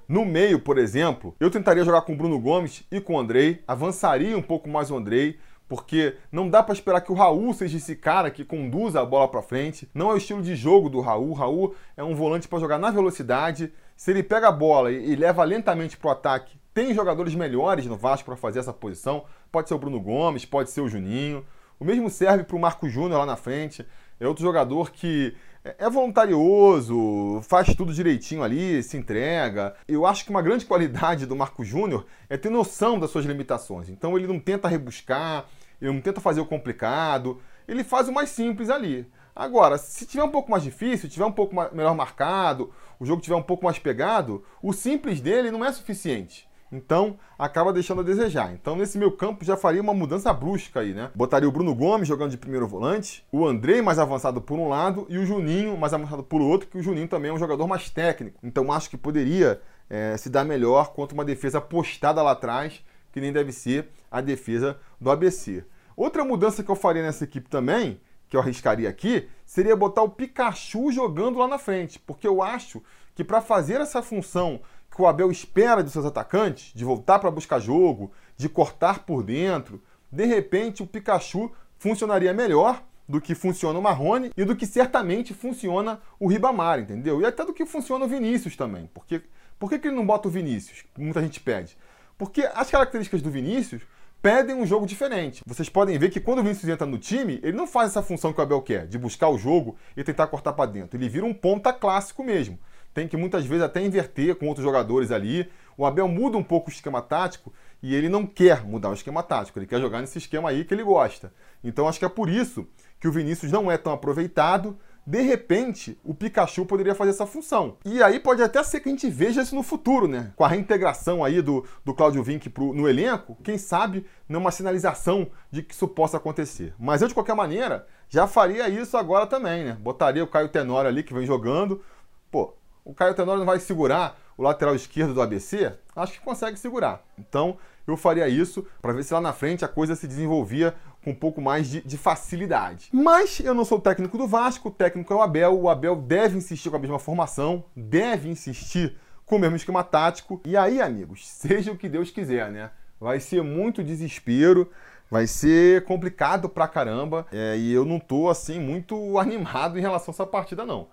no 0.07 0.23
meio, 0.25 0.59
por 0.59 0.77
exemplo, 0.77 1.35
eu 1.39 1.49
tentaria 1.49 1.83
jogar 1.83 2.01
com 2.01 2.13
o 2.13 2.15
Bruno 2.15 2.39
Gomes 2.39 2.83
e 2.91 3.01
com 3.01 3.15
o 3.15 3.19
Andrei, 3.19 3.63
avançaria 3.67 4.37
um 4.37 4.43
pouco 4.43 4.69
mais 4.69 4.91
o 4.91 4.95
Andrei, 4.95 5.39
porque 5.69 6.17
não 6.31 6.49
dá 6.49 6.63
para 6.63 6.73
esperar 6.73 6.99
que 7.01 7.11
o 7.11 7.15
Raul 7.15 7.53
seja 7.53 7.77
esse 7.77 7.95
cara 7.95 8.31
que 8.31 8.43
conduza 8.43 8.99
a 8.99 9.05
bola 9.05 9.27
para 9.27 9.43
frente. 9.43 9.87
Não 9.93 10.09
é 10.09 10.15
o 10.15 10.17
estilo 10.17 10.41
de 10.41 10.55
jogo 10.55 10.89
do 10.89 10.99
Raul. 10.99 11.29
O 11.29 11.33
Raul 11.33 11.75
é 11.95 12.03
um 12.03 12.15
volante 12.15 12.47
para 12.47 12.59
jogar 12.59 12.79
na 12.79 12.89
velocidade. 12.89 13.71
Se 13.95 14.09
ele 14.09 14.23
pega 14.23 14.47
a 14.47 14.51
bola 14.51 14.91
e, 14.91 15.15
leva 15.15 15.43
lentamente 15.43 15.95
para 15.95 16.07
o 16.07 16.11
ataque, 16.11 16.59
tem 16.73 16.91
jogadores 16.93 17.35
melhores 17.35 17.85
no 17.85 17.95
Vasco 17.95 18.25
para 18.25 18.35
fazer 18.35 18.59
essa 18.59 18.73
posição. 18.73 19.25
Pode 19.51 19.67
ser 19.67 19.75
o 19.75 19.79
Bruno 19.79 20.01
Gomes, 20.01 20.43
pode 20.43 20.71
ser 20.71 20.81
o 20.81 20.89
Juninho. 20.89 21.45
O 21.79 21.85
mesmo 21.85 22.09
serve 22.09 22.43
para 22.43 22.55
o 22.55 22.59
Marco 22.59 22.89
Júnior 22.89 23.19
lá 23.19 23.25
na 23.25 23.35
frente. 23.35 23.85
É 24.19 24.27
outro 24.27 24.43
jogador 24.43 24.91
que 24.91 25.35
é, 25.63 25.75
é 25.85 25.89
voluntarioso, 25.89 27.41
faz 27.43 27.73
tudo 27.75 27.93
direitinho 27.93 28.41
ali, 28.41 28.81
se 28.81 28.97
entrega. 28.97 29.75
Eu 29.87 30.05
acho 30.05 30.23
que 30.23 30.29
uma 30.29 30.41
grande 30.41 30.65
qualidade 30.65 31.25
do 31.25 31.35
Marco 31.35 31.63
Júnior 31.63 32.05
é 32.29 32.37
ter 32.37 32.49
noção 32.49 32.99
das 32.99 33.11
suas 33.11 33.25
limitações. 33.25 33.89
Então 33.89 34.17
ele 34.17 34.27
não 34.27 34.39
tenta 34.39 34.67
rebuscar, 34.67 35.45
ele 35.81 35.93
não 35.93 36.01
tenta 36.01 36.21
fazer 36.21 36.41
o 36.41 36.45
complicado, 36.45 37.41
ele 37.67 37.83
faz 37.83 38.07
o 38.07 38.13
mais 38.13 38.29
simples 38.29 38.69
ali. 38.69 39.07
Agora, 39.35 39.77
se 39.77 40.05
tiver 40.05 40.23
um 40.23 40.31
pouco 40.31 40.51
mais 40.51 40.63
difícil, 40.63 41.09
tiver 41.09 41.25
um 41.25 41.31
pouco 41.31 41.55
melhor 41.73 41.95
marcado, 41.95 42.71
o 42.99 43.05
jogo 43.05 43.21
tiver 43.21 43.35
um 43.35 43.41
pouco 43.41 43.63
mais 43.63 43.79
pegado, 43.79 44.43
o 44.61 44.73
simples 44.73 45.21
dele 45.21 45.51
não 45.51 45.63
é 45.63 45.71
suficiente. 45.71 46.49
Então, 46.71 47.17
acaba 47.37 47.73
deixando 47.73 48.01
a 48.01 48.03
desejar. 48.03 48.53
Então, 48.53 48.75
nesse 48.75 48.97
meu 48.97 49.11
campo, 49.11 49.43
já 49.43 49.57
faria 49.57 49.81
uma 49.81 49.93
mudança 49.93 50.31
brusca 50.31 50.81
aí, 50.81 50.93
né? 50.93 51.09
Botaria 51.15 51.49
o 51.49 51.51
Bruno 51.51 51.73
Gomes 51.73 52.07
jogando 52.07 52.31
de 52.31 52.37
primeiro 52.37 52.67
volante, 52.67 53.25
o 53.31 53.47
Andrei 53.47 53.81
mais 53.81 53.97
avançado 53.97 54.39
por 54.39 54.59
um 54.59 54.67
lado 54.67 55.05
e 55.09 55.17
o 55.17 55.25
Juninho 55.25 55.75
mais 55.77 55.93
avançado 55.93 56.21
por 56.21 56.41
outro, 56.41 56.67
que 56.67 56.77
o 56.77 56.83
Juninho 56.83 57.07
também 57.07 57.31
é 57.31 57.33
um 57.33 57.39
jogador 57.39 57.67
mais 57.67 57.89
técnico. 57.89 58.39
Então, 58.43 58.71
acho 58.71 58.89
que 58.89 58.97
poderia 58.97 59.59
é, 59.89 60.15
se 60.17 60.29
dar 60.29 60.45
melhor 60.45 60.93
contra 60.93 61.15
uma 61.15 61.25
defesa 61.25 61.59
postada 61.59 62.21
lá 62.21 62.31
atrás, 62.31 62.83
que 63.11 63.21
nem 63.21 63.31
deve 63.31 63.51
ser 63.51 63.89
a 64.11 64.21
defesa 64.21 64.79
do 64.99 65.09
ABC. 65.09 65.63
Outra 65.95 66.23
mudança 66.23 66.63
que 66.63 66.69
eu 66.69 66.75
faria 66.75 67.03
nessa 67.03 67.23
equipe 67.23 67.49
também, 67.49 67.99
que 68.27 68.37
eu 68.37 68.41
arriscaria 68.41 68.87
aqui, 68.87 69.27
seria 69.45 69.75
botar 69.75 70.03
o 70.03 70.09
Pikachu 70.09 70.91
jogando 70.91 71.39
lá 71.39 71.47
na 71.47 71.57
frente, 71.57 71.99
porque 71.99 72.27
eu 72.27 72.41
acho 72.41 72.81
que 73.15 73.23
para 73.23 73.41
fazer 73.41 73.81
essa 73.81 74.01
função 74.01 74.61
que 74.89 75.01
o 75.01 75.07
Abel 75.07 75.29
espera 75.31 75.83
de 75.83 75.89
seus 75.89 76.05
atacantes, 76.05 76.71
de 76.73 76.85
voltar 76.85 77.19
para 77.19 77.31
buscar 77.31 77.59
jogo, 77.59 78.11
de 78.37 78.47
cortar 78.47 78.99
por 78.99 79.23
dentro, 79.23 79.81
de 80.11 80.25
repente 80.25 80.81
o 80.81 80.87
Pikachu 80.87 81.51
funcionaria 81.77 82.33
melhor 82.33 82.83
do 83.07 83.19
que 83.19 83.33
funciona 83.33 83.79
o 83.79 83.81
Marrone 83.81 84.31
e 84.37 84.45
do 84.45 84.55
que 84.55 84.67
certamente 84.67 85.33
funciona 85.33 85.99
o 86.19 86.27
Ribamar, 86.27 86.79
entendeu? 86.79 87.19
E 87.19 87.25
até 87.25 87.43
do 87.43 87.53
que 87.53 87.65
funciona 87.65 88.05
o 88.05 88.07
Vinícius 88.07 88.55
também. 88.55 88.87
Porque, 88.93 89.23
por 89.57 89.67
que, 89.67 89.79
que 89.79 89.87
ele 89.87 89.95
não 89.95 90.05
bota 90.05 90.27
o 90.27 90.31
Vinícius? 90.31 90.85
Muita 90.95 91.19
gente 91.21 91.39
pede. 91.39 91.75
Porque 92.19 92.47
as 92.53 92.69
características 92.69 93.23
do 93.23 93.31
Vinícius 93.31 93.81
pedem 94.21 94.55
um 94.55 94.65
jogo 94.65 94.85
diferente. 94.85 95.41
Vocês 95.47 95.69
podem 95.69 95.97
ver 95.97 96.11
que 96.11 96.19
quando 96.19 96.39
o 96.39 96.43
Vinícius 96.43 96.69
entra 96.69 96.85
no 96.85 96.99
time, 96.99 97.39
ele 97.41 97.57
não 97.57 97.65
faz 97.65 97.89
essa 97.89 98.03
função 98.03 98.31
que 98.31 98.39
o 98.39 98.43
Abel 98.43 98.61
quer, 98.61 98.85
de 98.85 98.99
buscar 98.99 99.29
o 99.29 99.37
jogo 99.39 99.75
e 99.97 100.03
tentar 100.03 100.27
cortar 100.27 100.53
para 100.53 100.69
dentro. 100.69 100.95
Ele 100.95 101.09
vira 101.09 101.25
um 101.25 101.33
ponta 101.33 101.73
clássico 101.73 102.23
mesmo 102.23 102.59
tem 102.93 103.07
que 103.07 103.17
muitas 103.17 103.45
vezes 103.45 103.63
até 103.63 103.81
inverter 103.81 104.35
com 104.35 104.47
outros 104.47 104.63
jogadores 104.63 105.11
ali. 105.11 105.49
O 105.77 105.85
Abel 105.85 106.07
muda 106.07 106.37
um 106.37 106.43
pouco 106.43 106.69
o 106.69 106.73
esquema 106.73 107.01
tático 107.01 107.53
e 107.81 107.95
ele 107.95 108.09
não 108.09 108.25
quer 108.25 108.65
mudar 108.65 108.89
o 108.89 108.93
esquema 108.93 109.23
tático, 109.23 109.57
ele 109.57 109.65
quer 109.65 109.79
jogar 109.79 110.01
nesse 110.01 110.17
esquema 110.17 110.49
aí 110.49 110.65
que 110.65 110.73
ele 110.73 110.83
gosta. 110.83 111.33
Então 111.63 111.87
acho 111.87 111.99
que 111.99 112.05
é 112.05 112.09
por 112.09 112.29
isso 112.29 112.67
que 112.99 113.07
o 113.07 113.11
Vinícius 113.11 113.51
não 113.51 113.71
é 113.71 113.77
tão 113.77 113.93
aproveitado. 113.93 114.77
De 115.09 115.23
repente, 115.23 115.99
o 116.03 116.13
Pikachu 116.13 116.67
poderia 116.67 116.93
fazer 116.93 117.09
essa 117.09 117.25
função. 117.25 117.77
E 117.83 118.03
aí 118.03 118.19
pode 118.19 118.43
até 118.43 118.61
ser 118.61 118.79
que 118.79 118.89
a 118.89 118.91
gente 118.91 119.09
veja 119.09 119.41
isso 119.41 119.55
no 119.55 119.63
futuro, 119.63 120.07
né? 120.07 120.31
Com 120.35 120.43
a 120.43 120.47
reintegração 120.47 121.23
aí 121.23 121.41
do, 121.41 121.65
do 121.83 121.95
Claudio 121.95 122.21
Vinck 122.21 122.47
pro, 122.47 122.75
no 122.75 122.87
elenco, 122.87 123.35
quem 123.43 123.57
sabe 123.57 124.05
numa 124.27 124.51
sinalização 124.51 125.31
de 125.49 125.63
que 125.63 125.73
isso 125.73 125.87
possa 125.87 126.17
acontecer. 126.17 126.75
Mas 126.77 127.01
eu, 127.01 127.07
de 127.07 127.15
qualquer 127.15 127.33
maneira, 127.33 127.87
já 128.07 128.27
faria 128.27 128.69
isso 128.69 128.95
agora 128.97 129.25
também, 129.25 129.63
né? 129.63 129.77
Botaria 129.81 130.23
o 130.23 130.27
Caio 130.27 130.47
Tenório 130.47 130.87
ali, 130.87 131.01
que 131.01 131.11
vem 131.11 131.25
jogando. 131.25 131.81
Pô, 132.29 132.53
o 132.85 132.93
Caio 132.93 133.15
Tenório 133.15 133.39
não 133.39 133.47
vai 133.47 133.57
segurar 133.57 134.15
o 134.37 134.43
lateral 134.43 134.75
esquerdo 134.75 135.15
do 135.15 135.23
ABC? 135.23 135.73
Acho 135.95 136.13
que 136.13 136.19
consegue 136.19 136.59
segurar. 136.59 137.03
Então 137.17 137.57
eu 137.87 137.97
faria 137.97 138.27
isso 138.27 138.63
para 138.79 138.93
ver 138.93 139.03
se 139.03 139.13
lá 139.13 139.19
na 139.19 139.33
frente 139.33 139.65
a 139.65 139.67
coisa 139.67 139.95
se 139.95 140.07
desenvolvia 140.07 140.75
com 141.03 141.11
um 141.11 141.15
pouco 141.15 141.41
mais 141.41 141.69
de, 141.69 141.81
de, 141.81 141.97
facilidade. 141.97 142.89
Mas 142.91 143.39
eu 143.39 143.53
não 143.53 143.63
sou 143.63 143.77
o 143.77 143.81
técnico 143.81 144.17
do 144.17 144.27
Vasco, 144.27 144.69
o 144.69 144.71
técnico 144.71 145.13
é 145.13 145.15
o 145.15 145.21
Abel. 145.21 145.59
O 145.59 145.69
Abel 145.69 145.95
deve 145.95 146.37
insistir 146.37 146.69
com 146.69 146.75
a 146.75 146.79
mesma 146.79 146.99
formação, 146.99 147.63
deve 147.75 148.29
insistir 148.29 148.95
com 149.25 149.37
o 149.37 149.39
mesmo 149.39 149.55
esquema 149.55 149.83
tático. 149.83 150.41
E 150.45 150.57
aí, 150.57 150.81
amigos, 150.81 151.27
seja 151.29 151.71
o 151.71 151.77
que 151.77 151.87
Deus 151.87 152.11
quiser, 152.11 152.51
né? 152.51 152.71
Vai 152.99 153.19
ser 153.19 153.41
muito 153.41 153.83
desespero, 153.83 154.69
vai 155.09 155.25
ser 155.25 155.85
complicado 155.85 156.49
pra 156.49 156.67
caramba. 156.67 157.25
É, 157.31 157.57
e 157.57 157.71
eu 157.71 157.85
não 157.85 157.99
tô 157.99 158.29
assim 158.29 158.59
muito 158.59 159.17
animado 159.19 159.77
em 159.77 159.81
relação 159.81 160.11
a 160.11 160.15
essa 160.15 160.25
partida, 160.25 160.65
não. 160.65 160.87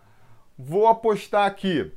Vou 0.58 0.86
apostar 0.86 1.46
aqui. 1.46 1.92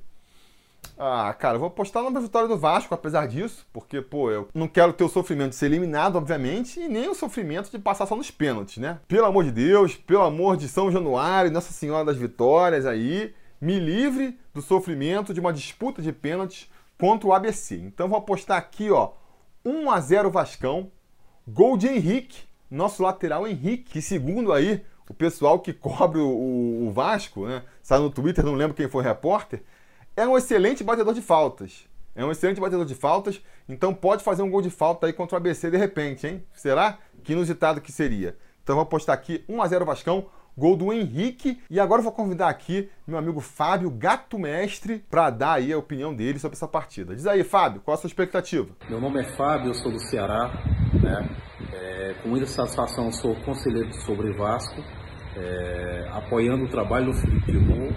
Ah, 0.98 1.34
cara, 1.34 1.58
vou 1.58 1.68
apostar 1.68 2.04
na 2.10 2.20
vitória 2.20 2.48
do 2.48 2.58
Vasco, 2.58 2.94
apesar 2.94 3.26
disso, 3.26 3.66
porque, 3.72 4.02
pô, 4.02 4.30
eu 4.30 4.50
não 4.54 4.68
quero 4.68 4.92
ter 4.92 5.06
o 5.06 5.10
sofrimento 5.10 5.52
de 5.52 5.56
ser 5.56 5.68
eliminado, 5.68 6.18
obviamente, 6.18 6.80
e 6.80 6.90
nem 6.90 7.10
o 7.10 7.16
sofrimento 7.16 7.72
de 7.72 7.80
passar 7.80 8.06
só 8.06 8.18
nos 8.18 8.30
pênaltis, 8.30 8.78
né? 8.78 9.00
Pelo 9.08 9.26
amor 9.26 9.46
de 9.46 9.52
Deus, 9.52 9.96
pelo 9.96 10.24
amor 10.24 10.58
de 10.58 10.68
São 10.68 10.92
Januário, 10.92 11.52
Nossa 11.52 11.72
Senhora 11.72 12.04
das 12.04 12.18
Vitórias 12.18 12.86
aí, 12.86 13.34
me 13.62 13.80
livre 13.80 14.38
do 14.54 14.62
sofrimento 14.62 15.34
de 15.34 15.40
uma 15.40 15.54
disputa 15.54 16.02
de 16.02 16.12
pênaltis 16.12 16.70
contra 16.98 17.28
o 17.28 17.34
ABC. 17.34 17.78
Então 17.78 18.10
vou 18.10 18.18
apostar 18.18 18.58
aqui, 18.58 18.92
ó, 18.92 19.12
1 19.64 19.90
a 19.90 20.00
0 20.02 20.30
Vascão, 20.30 20.92
gol 21.48 21.78
de 21.78 21.88
Henrique, 21.88 22.44
nosso 22.70 23.02
lateral 23.02 23.48
Henrique, 23.48 23.92
que 23.92 24.02
segundo 24.02 24.52
aí 24.52 24.84
o 25.10 25.14
pessoal 25.14 25.60
que 25.60 25.74
cobre 25.74 26.20
o, 26.20 26.88
o 26.88 26.92
Vasco, 26.92 27.48
né? 27.48 27.64
Sai 27.82 28.00
no 28.00 28.10
Twitter, 28.10 28.46
não 28.46 28.54
lembro 28.54 28.76
quem 28.76 28.88
foi 28.88 29.04
repórter, 29.04 29.64
é 30.20 30.28
um 30.28 30.38
excelente 30.38 30.84
batedor 30.84 31.14
de 31.14 31.22
faltas. 31.22 31.88
É 32.16 32.26
um 32.26 32.32
excelente 32.32 32.60
batedor 32.60 32.86
de 32.86 32.96
faltas, 32.96 33.42
então 33.68 33.94
pode 33.94 34.24
fazer 34.24 34.42
um 34.42 34.50
gol 34.50 34.62
de 34.62 34.70
falta 34.70 35.08
aí 35.08 35.14
contra 35.14 35.36
o 35.36 35.38
ABC 35.38 35.72
de 35.72 35.78
repente, 35.78 36.28
hein? 36.28 36.44
Será? 36.54 36.98
Que 37.24 37.32
inusitado 37.32 37.80
que 37.80 37.92
seria. 37.92 38.36
Então 38.62 38.76
vou 38.76 38.84
apostar 38.84 39.16
aqui 39.16 39.46
1 39.48 39.62
a 39.62 39.68
0 39.68 39.86
Vascão, 39.86 40.26
gol 40.58 40.76
do 40.76 40.92
Henrique. 40.92 41.62
E 41.70 41.80
agora 41.80 42.00
eu 42.00 42.04
vou 42.04 42.12
convidar 42.12 42.50
aqui 42.50 42.90
meu 43.08 43.18
amigo 43.18 43.40
Fábio, 43.40 43.90
gato 43.90 44.38
mestre, 44.38 45.06
para 45.10 45.30
dar 45.30 45.54
aí 45.54 45.72
a 45.72 45.78
opinião 45.78 46.14
dele 46.14 46.40
sobre 46.40 46.58
essa 46.58 46.68
partida. 46.68 47.16
Diz 47.16 47.26
aí, 47.26 47.44
Fábio, 47.44 47.80
qual 47.80 47.96
a 47.96 47.98
sua 47.98 48.08
expectativa? 48.08 48.68
Meu 48.90 49.00
nome 49.00 49.22
é 49.22 49.24
Fábio, 49.24 49.70
eu 49.70 49.74
sou 49.74 49.92
do 49.92 50.00
Ceará, 50.00 50.52
né? 51.02 51.30
É, 51.72 52.16
com 52.22 52.30
muita 52.30 52.46
satisfação 52.48 53.12
sou 53.12 53.34
conselheiro 53.46 53.94
sobre 54.02 54.36
Vasco 54.36 54.84
é, 55.38 56.10
apoiando 56.12 56.66
o 56.66 56.70
trabalho 56.70 57.08
do 57.08 57.14
Felipe 57.14 57.58
Ron. 57.58 57.94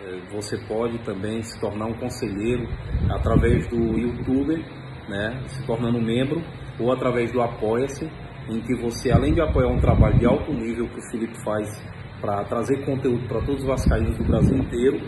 É, 0.00 0.20
você 0.30 0.56
pode 0.66 0.98
também 0.98 1.42
se 1.42 1.60
tornar 1.60 1.86
um 1.86 1.94
conselheiro 1.94 2.68
através 3.10 3.66
do 3.68 3.98
YouTube, 3.98 4.64
né, 5.08 5.42
se 5.46 5.66
tornando 5.66 6.00
membro, 6.00 6.42
ou 6.78 6.92
através 6.92 7.32
do 7.32 7.40
Apoia-se, 7.40 8.08
em 8.48 8.60
que 8.60 8.74
você, 8.76 9.10
além 9.10 9.34
de 9.34 9.40
apoiar 9.40 9.68
um 9.68 9.80
trabalho 9.80 10.18
de 10.18 10.26
alto 10.26 10.52
nível 10.52 10.88
que 10.88 10.98
o 10.98 11.10
Felipe 11.10 11.42
faz 11.42 11.68
para 12.20 12.44
trazer 12.44 12.84
conteúdo 12.84 13.26
para 13.28 13.40
todos 13.40 13.62
os 13.62 13.66
vascaínos 13.66 14.16
do 14.16 14.24
Brasil 14.24 14.56
inteiro, 14.56 15.00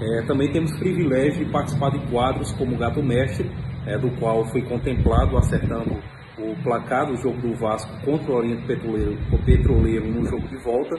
é, 0.00 0.22
também 0.26 0.50
temos 0.52 0.76
privilégio 0.78 1.44
de 1.44 1.50
participar 1.50 1.90
de 1.90 1.98
quadros 2.10 2.52
como 2.52 2.76
Gato 2.76 3.02
Mestre, 3.02 3.50
é, 3.86 3.98
do 3.98 4.10
qual 4.18 4.44
fui 4.46 4.62
contemplado 4.62 5.36
acertando 5.36 5.96
o 6.38 6.54
placar 6.62 7.06
do 7.06 7.16
jogo 7.16 7.40
do 7.40 7.54
Vasco 7.54 7.90
contra 8.04 8.30
o 8.30 8.36
Oriente 8.36 8.66
Petroleiro, 8.66 9.18
o 9.32 9.38
Petroleiro 9.38 10.06
no 10.06 10.24
jogo 10.26 10.46
de 10.48 10.56
volta. 10.58 10.96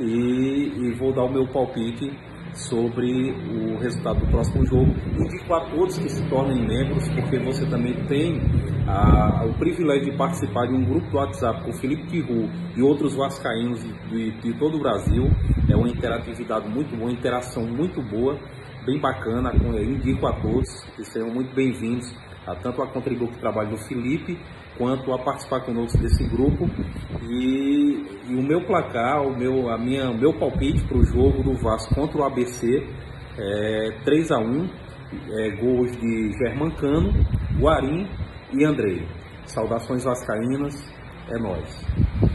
E, 0.00 0.72
e, 0.76 0.94
vou 0.94 1.12
dar 1.12 1.24
o 1.24 1.32
meu 1.32 1.48
palpite 1.48 2.08
sobre 2.54 3.32
o 3.32 3.78
resultado 3.78 4.20
do 4.20 4.26
próximo 4.26 4.64
jogo. 4.66 4.94
Indico 5.18 5.54
a 5.54 5.70
todos 5.70 5.98
que 5.98 6.08
se 6.08 6.28
tornem 6.28 6.66
membros, 6.66 7.08
porque 7.08 7.38
você 7.38 7.66
também 7.66 7.94
tem 8.06 8.40
o 9.46 9.52
privilégio 9.58 10.10
de 10.10 10.16
participar 10.16 10.66
de 10.66 10.74
um 10.74 10.84
grupo 10.84 11.10
do 11.10 11.16
WhatsApp 11.18 11.62
com 11.62 11.72
Felipe 11.72 12.06
Tiru 12.06 12.48
e 12.76 12.82
outros 12.82 13.14
vascaínos 13.14 13.82
de, 13.82 14.30
de, 14.40 14.54
todo 14.58 14.76
o 14.76 14.80
Brasil. 14.80 15.24
É 15.68 15.76
uma 15.76 15.88
interatividade 15.88 16.68
muito 16.68 16.96
boa, 16.96 17.10
interação 17.10 17.66
muito 17.66 18.02
boa, 18.02 18.38
bem 18.84 18.98
bacana. 18.98 19.52
Indico 19.54 20.26
a 20.26 20.32
todos 20.40 20.84
que 20.96 21.04
sejam 21.04 21.30
muito 21.30 21.54
bem-vindos 21.54 22.14
a 22.46 22.54
tanto 22.54 22.82
a 22.82 22.86
contribuir 22.86 23.28
com 23.28 23.34
o 23.34 23.38
trabalho 23.38 23.70
do 23.70 23.76
Felipe 23.76 24.38
quanto 24.78 25.12
a 25.12 25.18
participar 25.18 25.60
conosco 25.60 25.98
desse 25.98 26.24
grupo. 26.28 26.64
E, 27.28 28.06
e 28.28 28.34
o 28.34 28.42
meu 28.42 28.64
placar, 28.64 29.22
o 29.22 29.36
meu, 29.36 29.68
a 29.68 29.76
minha, 29.76 30.12
meu 30.14 30.32
palpite 30.32 30.82
para 30.86 30.96
o 30.96 31.04
jogo 31.04 31.42
do 31.42 31.54
Vasco 31.54 31.94
contra 31.94 32.18
o 32.18 32.24
ABC 32.24 32.86
é 33.36 34.00
3 34.04 34.30
a 34.30 34.38
1 34.38 34.70
é, 35.30 35.50
gols 35.56 35.92
de 35.92 36.32
Germancano, 36.38 37.12
Guarim 37.58 38.08
e 38.52 38.64
Andrei. 38.64 39.06
Saudações 39.46 40.04
vascaínas, 40.04 40.74
é 41.28 41.38
nós. 41.38 41.84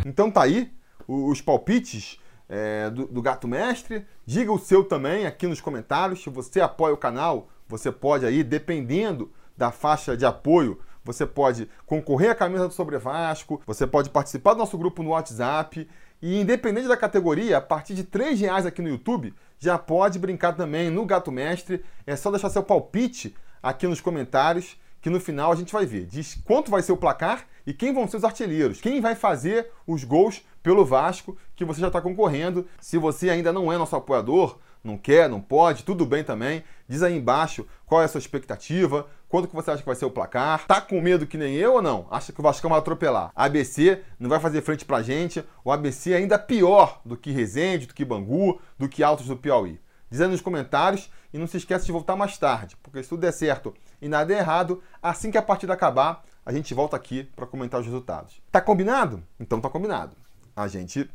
Então 0.06 0.30
tá 0.30 0.44
aí 0.44 0.72
os 1.08 1.42
palpites 1.42 2.20
é, 2.48 2.90
do, 2.90 3.08
do, 3.08 3.22
Gato 3.22 3.48
Mestre. 3.48 4.06
Diga 4.26 4.52
o 4.52 4.60
seu 4.60 4.84
também 4.84 5.26
aqui 5.26 5.48
nos 5.48 5.62
comentários. 5.62 6.24
Se 6.24 6.30
você 6.30 6.62
apoia 6.62 6.94
o 6.94 6.98
canal, 6.98 7.50
você 7.68 7.92
pode 7.92 8.26
aí, 8.26 8.44
dependendo 8.44 9.32
da 9.58 9.72
faixa 9.72 10.18
de 10.18 10.26
apoio, 10.26 10.80
você 11.04 11.26
pode 11.26 11.70
concorrer 11.86 12.32
à 12.32 12.36
camisa 12.36 12.68
do 12.68 12.74
Sobre 12.74 12.98
Vasco, 12.98 13.62
você 13.66 13.86
pode 13.86 14.10
participar 14.10 14.54
do 14.54 14.60
nosso 14.60 14.78
grupo 14.78 15.04
no 15.04 15.10
WhatsApp. 15.10 15.88
E 16.22 16.40
independente 16.40 16.88
da 16.88 16.96
categoria, 16.96 17.58
a 17.58 17.62
partir 17.62 17.94
de 17.94 18.02
R$ 18.02 18.34
reais 18.34 18.66
aqui 18.66 18.82
no 18.82 18.88
YouTube, 18.88 19.34
já 19.60 19.78
pode 19.78 20.18
brincar 20.18 20.54
também 20.54 20.90
no 20.90 21.06
Gato 21.06 21.32
Mestre. 21.32 21.84
É 22.08 22.16
só 22.16 22.32
deixar 22.32 22.50
seu 22.50 22.64
palpite 22.64 23.36
aqui 23.62 23.88
nos 23.88 24.00
comentários, 24.00 24.78
que 25.02 25.10
no 25.10 25.20
final 25.20 25.52
a 25.52 25.56
gente 25.56 25.74
vai 25.74 25.86
ver. 25.86 26.06
Diz 26.06 26.40
quanto 26.46 26.72
vai 26.72 26.82
ser 26.82 26.94
o 26.94 26.98
placar 26.98 27.46
e 27.68 27.74
quem 27.74 27.94
vão 27.94 28.08
ser 28.08 28.18
os 28.18 28.24
artilheiros. 28.24 28.80
Quem 28.80 29.02
vai 29.02 29.16
fazer 29.16 29.70
os 29.86 30.06
gols 30.06 30.42
pelo 30.62 30.86
Vasco, 30.86 31.38
que 31.58 31.66
você 31.66 31.82
já 31.82 31.88
está 31.88 32.00
concorrendo. 32.00 32.66
Se 32.80 32.98
você 32.98 33.30
ainda 33.30 33.52
não 33.52 33.72
é 33.72 33.78
nosso 33.78 33.96
apoiador, 33.98 34.58
não 34.84 34.98
quer, 34.98 35.30
não 35.30 35.42
pode, 35.42 35.84
tudo 35.84 36.06
bem 36.06 36.24
também. 36.24 36.64
Diz 36.94 37.02
aí 37.02 37.18
embaixo 37.18 37.66
qual 37.88 38.04
é 38.04 38.06
a 38.06 38.08
sua 38.08 38.20
expectativa, 38.20 39.08
quanto 39.28 39.48
que 39.48 39.56
você 39.56 39.72
acha 39.72 39.82
que 39.82 39.88
vai 39.88 39.96
ser 39.96 40.06
o 40.06 40.12
placar. 40.12 40.68
Tá 40.68 40.80
com 40.80 41.02
medo 41.02 41.26
que 41.26 41.40
nem 41.40 41.56
eu 41.56 41.74
ou 41.74 41.82
não? 41.82 42.06
Acha 42.12 42.32
que 42.32 42.40
o 42.40 42.44
Vasco 42.44 42.70
vai 42.70 42.78
atropelar? 42.78 43.32
ABC 43.36 44.04
não 44.20 44.30
vai 44.30 44.40
fazer 44.40 44.62
frente 44.62 44.86
pra 44.86 45.02
gente. 45.02 45.44
O 45.66 45.72
ABC 45.72 46.14
é 46.14 46.18
ainda 46.18 46.38
pior 46.38 47.02
do 47.04 47.18
que 47.18 47.32
Resende, 47.32 47.88
do 47.88 47.96
que 47.96 48.06
Bangu, 48.06 48.62
do 48.78 48.88
que 48.88 49.02
Altos 49.02 49.26
do 49.26 49.36
Piauí. 49.36 49.82
Diz 50.08 50.22
aí 50.22 50.28
nos 50.28 50.40
comentários 50.40 51.10
e 51.34 51.40
não 51.40 51.48
se 51.48 51.58
esqueça 51.58 51.84
de 51.84 51.92
voltar 51.92 52.16
mais 52.16 52.38
tarde, 52.38 52.78
porque 52.84 53.02
se 53.02 53.10
tudo 53.10 53.22
der 53.22 53.34
certo 53.34 53.74
e 54.00 54.08
nada 54.08 54.32
é 54.32 54.38
errado, 54.38 54.84
assim 55.02 55.32
que 55.32 55.38
a 55.40 55.42
partida 55.42 55.74
acabar, 55.74 56.24
a 56.46 56.54
gente 56.54 56.76
volta 56.76 56.96
aqui 56.96 57.24
para 57.36 57.48
comentar 57.48 57.80
os 57.80 57.88
resultados. 57.88 58.40
Tá 58.52 58.62
combinado? 58.62 59.24
Então 59.40 59.60
tá 59.60 59.68
combinado 59.68 60.16
a 60.56 60.68
gente 60.68 61.10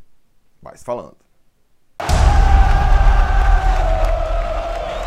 vai 0.61 0.77
se 0.77 0.83
falando. 0.83 1.28